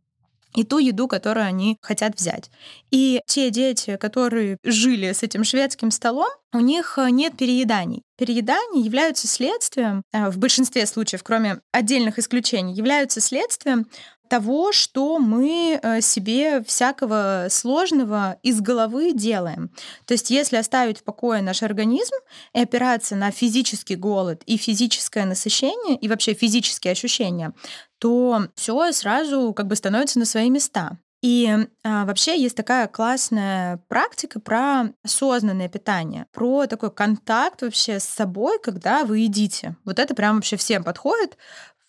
[0.56, 2.50] и ту еду, которую они хотят взять.
[2.91, 8.04] И те дети, которые жили с этим шведским столом, у них э, нет перееданий.
[8.18, 13.88] Переедания являются следствием, э, в большинстве случаев, кроме отдельных исключений, являются следствием
[14.28, 19.70] того, что мы э, себе всякого сложного из головы делаем.
[20.06, 22.16] То есть если оставить в покое наш организм
[22.54, 27.54] и опираться на физический голод и физическое насыщение и вообще физические ощущения,
[28.00, 30.98] то все сразу как бы становится на свои места.
[31.24, 31.50] И
[31.84, 38.60] а, вообще есть такая классная практика про осознанное питание, про такой контакт вообще с собой,
[38.60, 39.76] когда вы едите.
[39.84, 41.38] Вот это прям вообще всем подходит,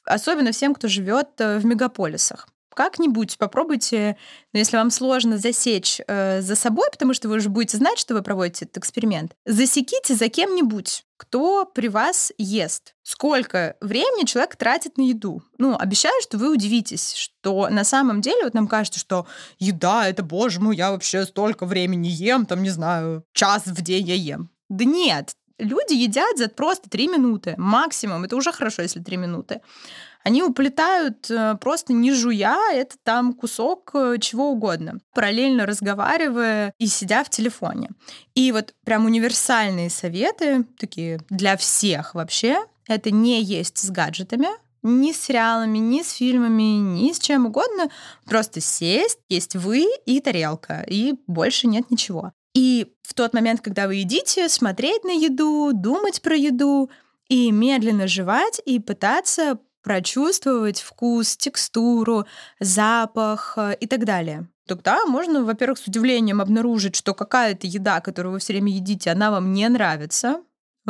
[0.04, 2.48] особенно всем, кто живет э, в мегаполисах
[2.78, 4.16] как-нибудь попробуйте,
[4.52, 8.14] но если вам сложно засечь э, за собой, потому что вы уже будете знать, что
[8.14, 12.94] вы проводите этот эксперимент, засеките за кем-нибудь, кто при вас ест.
[13.02, 15.42] Сколько времени человек тратит на еду.
[15.58, 19.26] Ну, обещаю, что вы удивитесь, что на самом деле вот нам кажется, что
[19.58, 24.06] еда— это, боже мой, я вообще столько времени ем, там, не знаю, час в день
[24.06, 24.48] я ем.
[24.68, 28.24] Да нет, люди едят за просто три минуты максимум.
[28.24, 29.60] Это уже хорошо, если три минуты
[30.28, 36.86] они уплетают э, просто не жуя, это там кусок э, чего угодно, параллельно разговаривая и
[36.86, 37.88] сидя в телефоне.
[38.34, 44.48] И вот прям универсальные советы, такие для всех вообще, это не есть с гаджетами,
[44.82, 47.88] ни с сериалами, ни с фильмами, ни с чем угодно.
[48.26, 52.32] Просто сесть, есть вы и тарелка, и больше нет ничего.
[52.54, 56.90] И в тот момент, когда вы едите, смотреть на еду, думать про еду
[57.30, 59.58] и медленно жевать и пытаться
[59.88, 62.26] прочувствовать вкус, текстуру,
[62.60, 64.46] запах э, и так далее.
[64.66, 69.30] Тогда можно, во-первых, с удивлением обнаружить, что какая-то еда, которую вы все время едите, она
[69.30, 70.42] вам не нравится,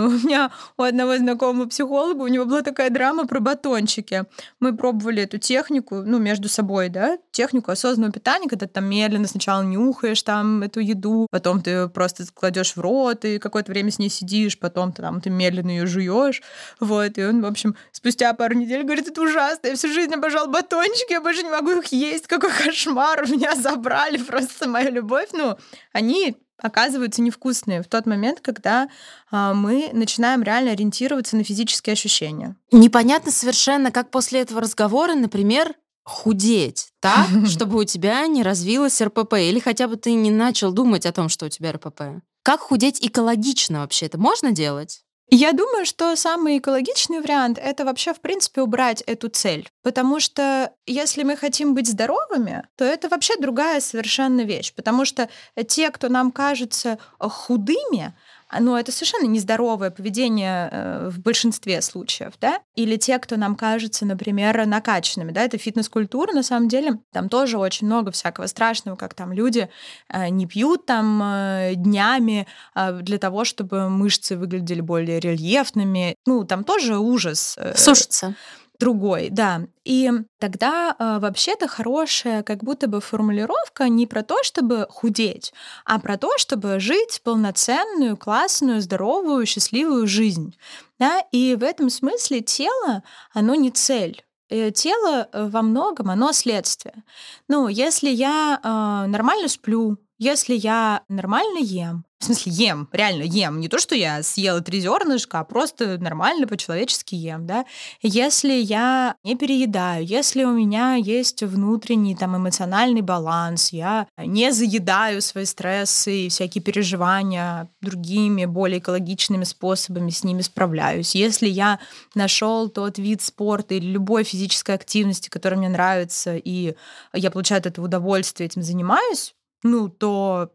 [0.07, 4.25] у меня у одного знакомого психолога, у него была такая драма про батончики.
[4.61, 9.27] Мы пробовали эту технику, ну, между собой, да, технику осознанного питания, когда ты там медленно
[9.27, 13.99] сначала нюхаешь там эту еду, потом ты просто кладешь в рот и какое-то время с
[13.99, 16.43] ней сидишь, потом ты там ты медленно ее жуешь.
[16.81, 20.49] Вот, и он, в общем, спустя пару недель говорит, это ужасно, я всю жизнь обожал
[20.49, 25.29] батончики, я больше не могу их есть, какой кошмар, у меня забрали просто мою любовь.
[25.33, 25.57] Ну,
[25.93, 28.89] они оказываются невкусные в тот момент, когда
[29.31, 32.57] а, мы начинаем реально ориентироваться на физические ощущения.
[32.73, 39.35] Непонятно совершенно, как после этого разговора, например, худеть так, чтобы у тебя не развилось РПП,
[39.35, 42.23] или хотя бы ты не начал думать о том, что у тебя РПП.
[42.43, 44.07] Как худеть экологично вообще?
[44.07, 45.03] Это можно делать?
[45.31, 49.69] Я думаю, что самый экологичный вариант— это вообще, в принципе, убрать эту цель.
[49.83, 54.73] Потому что если мы хотим быть здоровыми, то это вообще другая совершенно вещь.
[54.75, 55.29] Потому что
[55.67, 58.17] те, кто нам кажется худыми,
[58.59, 64.07] но это совершенно нездоровое поведение э, в большинстве случаев, да, или те, кто нам кажется,
[64.07, 69.15] например, накачанными, да, это фитнес-культура, на самом деле, там тоже очень много всякого страшного, как
[69.15, 69.69] там люди
[70.09, 76.65] э, не пьют там э, днями для того, чтобы мышцы выглядели более рельефными, ну, там
[76.65, 77.59] тоже ужас.
[77.75, 78.35] Сушится
[78.79, 79.63] другой, да.
[79.85, 85.53] И тогда э, вообще-то хорошая как будто бы формулировка не про то, чтобы худеть,
[85.85, 90.57] а про то, чтобы жить полноценную, классную, здоровую, счастливую жизнь.
[90.99, 91.23] Да?
[91.33, 93.03] И в этом смысле тело,
[93.33, 94.25] оно не цель.
[94.51, 97.05] Э, тело э, во многом, оно следствие.
[97.49, 103.61] Ну, если я э, нормально сплю, если я нормально ем, в смысле ем, реально ем,
[103.61, 107.65] не то, что я съела три зернышка, а просто нормально по-человечески ем, да.
[108.03, 115.23] Если я не переедаю, если у меня есть внутренний там эмоциональный баланс, я не заедаю
[115.23, 121.15] свои стрессы и всякие переживания другими, более экологичными способами с ними справляюсь.
[121.15, 121.79] Если я
[122.17, 126.75] нашел тот вид спорта или любой физической активности, которая мне нравится, и
[127.13, 130.53] я получаю от этого удовольствие, этим занимаюсь, ну, то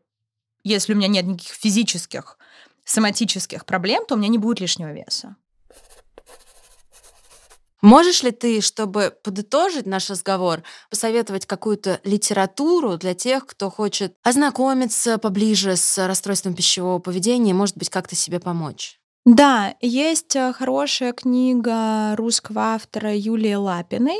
[0.63, 2.37] если у меня нет никаких физических,
[2.85, 5.35] соматических проблем, то у меня не будет лишнего веса.
[7.81, 15.17] Можешь ли ты, чтобы подытожить наш разговор, посоветовать какую-то литературу для тех, кто хочет ознакомиться
[15.17, 19.01] поближе с расстройством пищевого поведения, может быть, как-то себе помочь?
[19.25, 24.19] Да, есть э, хорошая книга русского автора Юлии Лапиной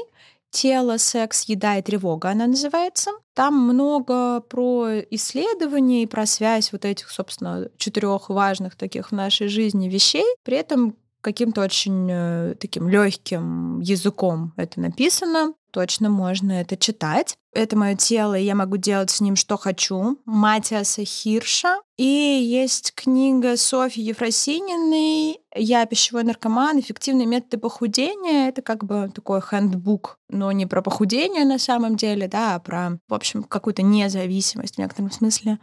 [0.54, 3.10] «Тело, секс, еда и тревога» она называется.
[3.34, 9.48] Там много про исследования и про связь вот этих, собственно, четырех важных таких в нашей
[9.48, 10.26] жизни вещей.
[10.44, 15.54] При этом каким-то очень э, таким легким языком это написано.
[15.72, 17.36] Точно можно это читать.
[17.52, 20.20] Это мое тело, и я могу делать с ним, что хочу.
[20.26, 21.78] Матиаса Хирша.
[21.98, 26.80] И есть книга Софьи Ефросининой «Я пищевой наркоман.
[26.80, 28.50] Эффективные методы похудения».
[28.50, 32.98] Это как бы такой хендбук, но не про похудение на самом деле, да, а про,
[33.08, 35.60] в общем, какую-то независимость в некотором смысле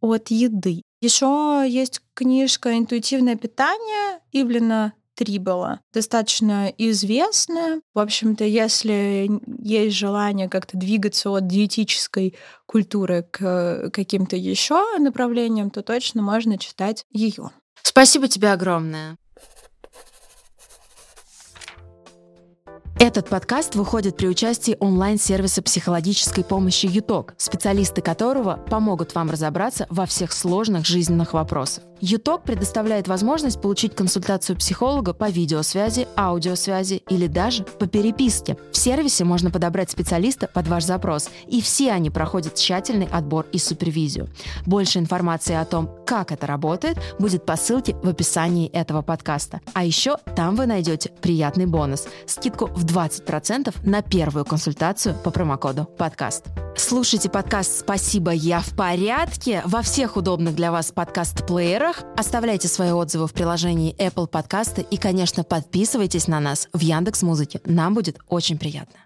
[0.00, 0.82] от еды.
[1.00, 7.80] Еще есть книжка «Интуитивное питание» Ивлина Трибала, достаточно известная.
[7.94, 9.30] В общем-то, если
[9.62, 12.34] есть желание как-то двигаться от диетической
[12.66, 17.50] культуры к каким-то еще направлениям, то точно можно читать ее.
[17.84, 19.16] Спасибо тебе огромное.
[23.00, 30.06] Этот подкаст выходит при участии онлайн-сервиса психологической помощи ЮТОК, специалисты которого помогут вам разобраться во
[30.06, 31.82] всех сложных жизненных вопросах.
[32.00, 38.58] ЮТОК предоставляет возможность получить консультацию психолога по видеосвязи, аудиосвязи или даже по переписке.
[38.72, 43.58] В сервисе можно подобрать специалиста под ваш запрос, и все они проходят тщательный отбор и
[43.58, 44.28] супервизию.
[44.66, 49.60] Больше информации о том, как это работает, будет по ссылке в описании этого подкаста.
[49.72, 55.84] А еще там вы найдете приятный бонус– скидку в 20% на первую консультацию по промокоду
[55.84, 56.46] «Подкаст».
[56.76, 62.02] Слушайте подкаст «Спасибо, я в порядке» во всех удобных для вас подкаст-плеерах.
[62.16, 67.60] Оставляйте свои отзывы в приложении Apple Подкасты и, конечно, подписывайтесь на нас в Яндекс Музыке.
[67.64, 68.98] Нам будет очень приятно.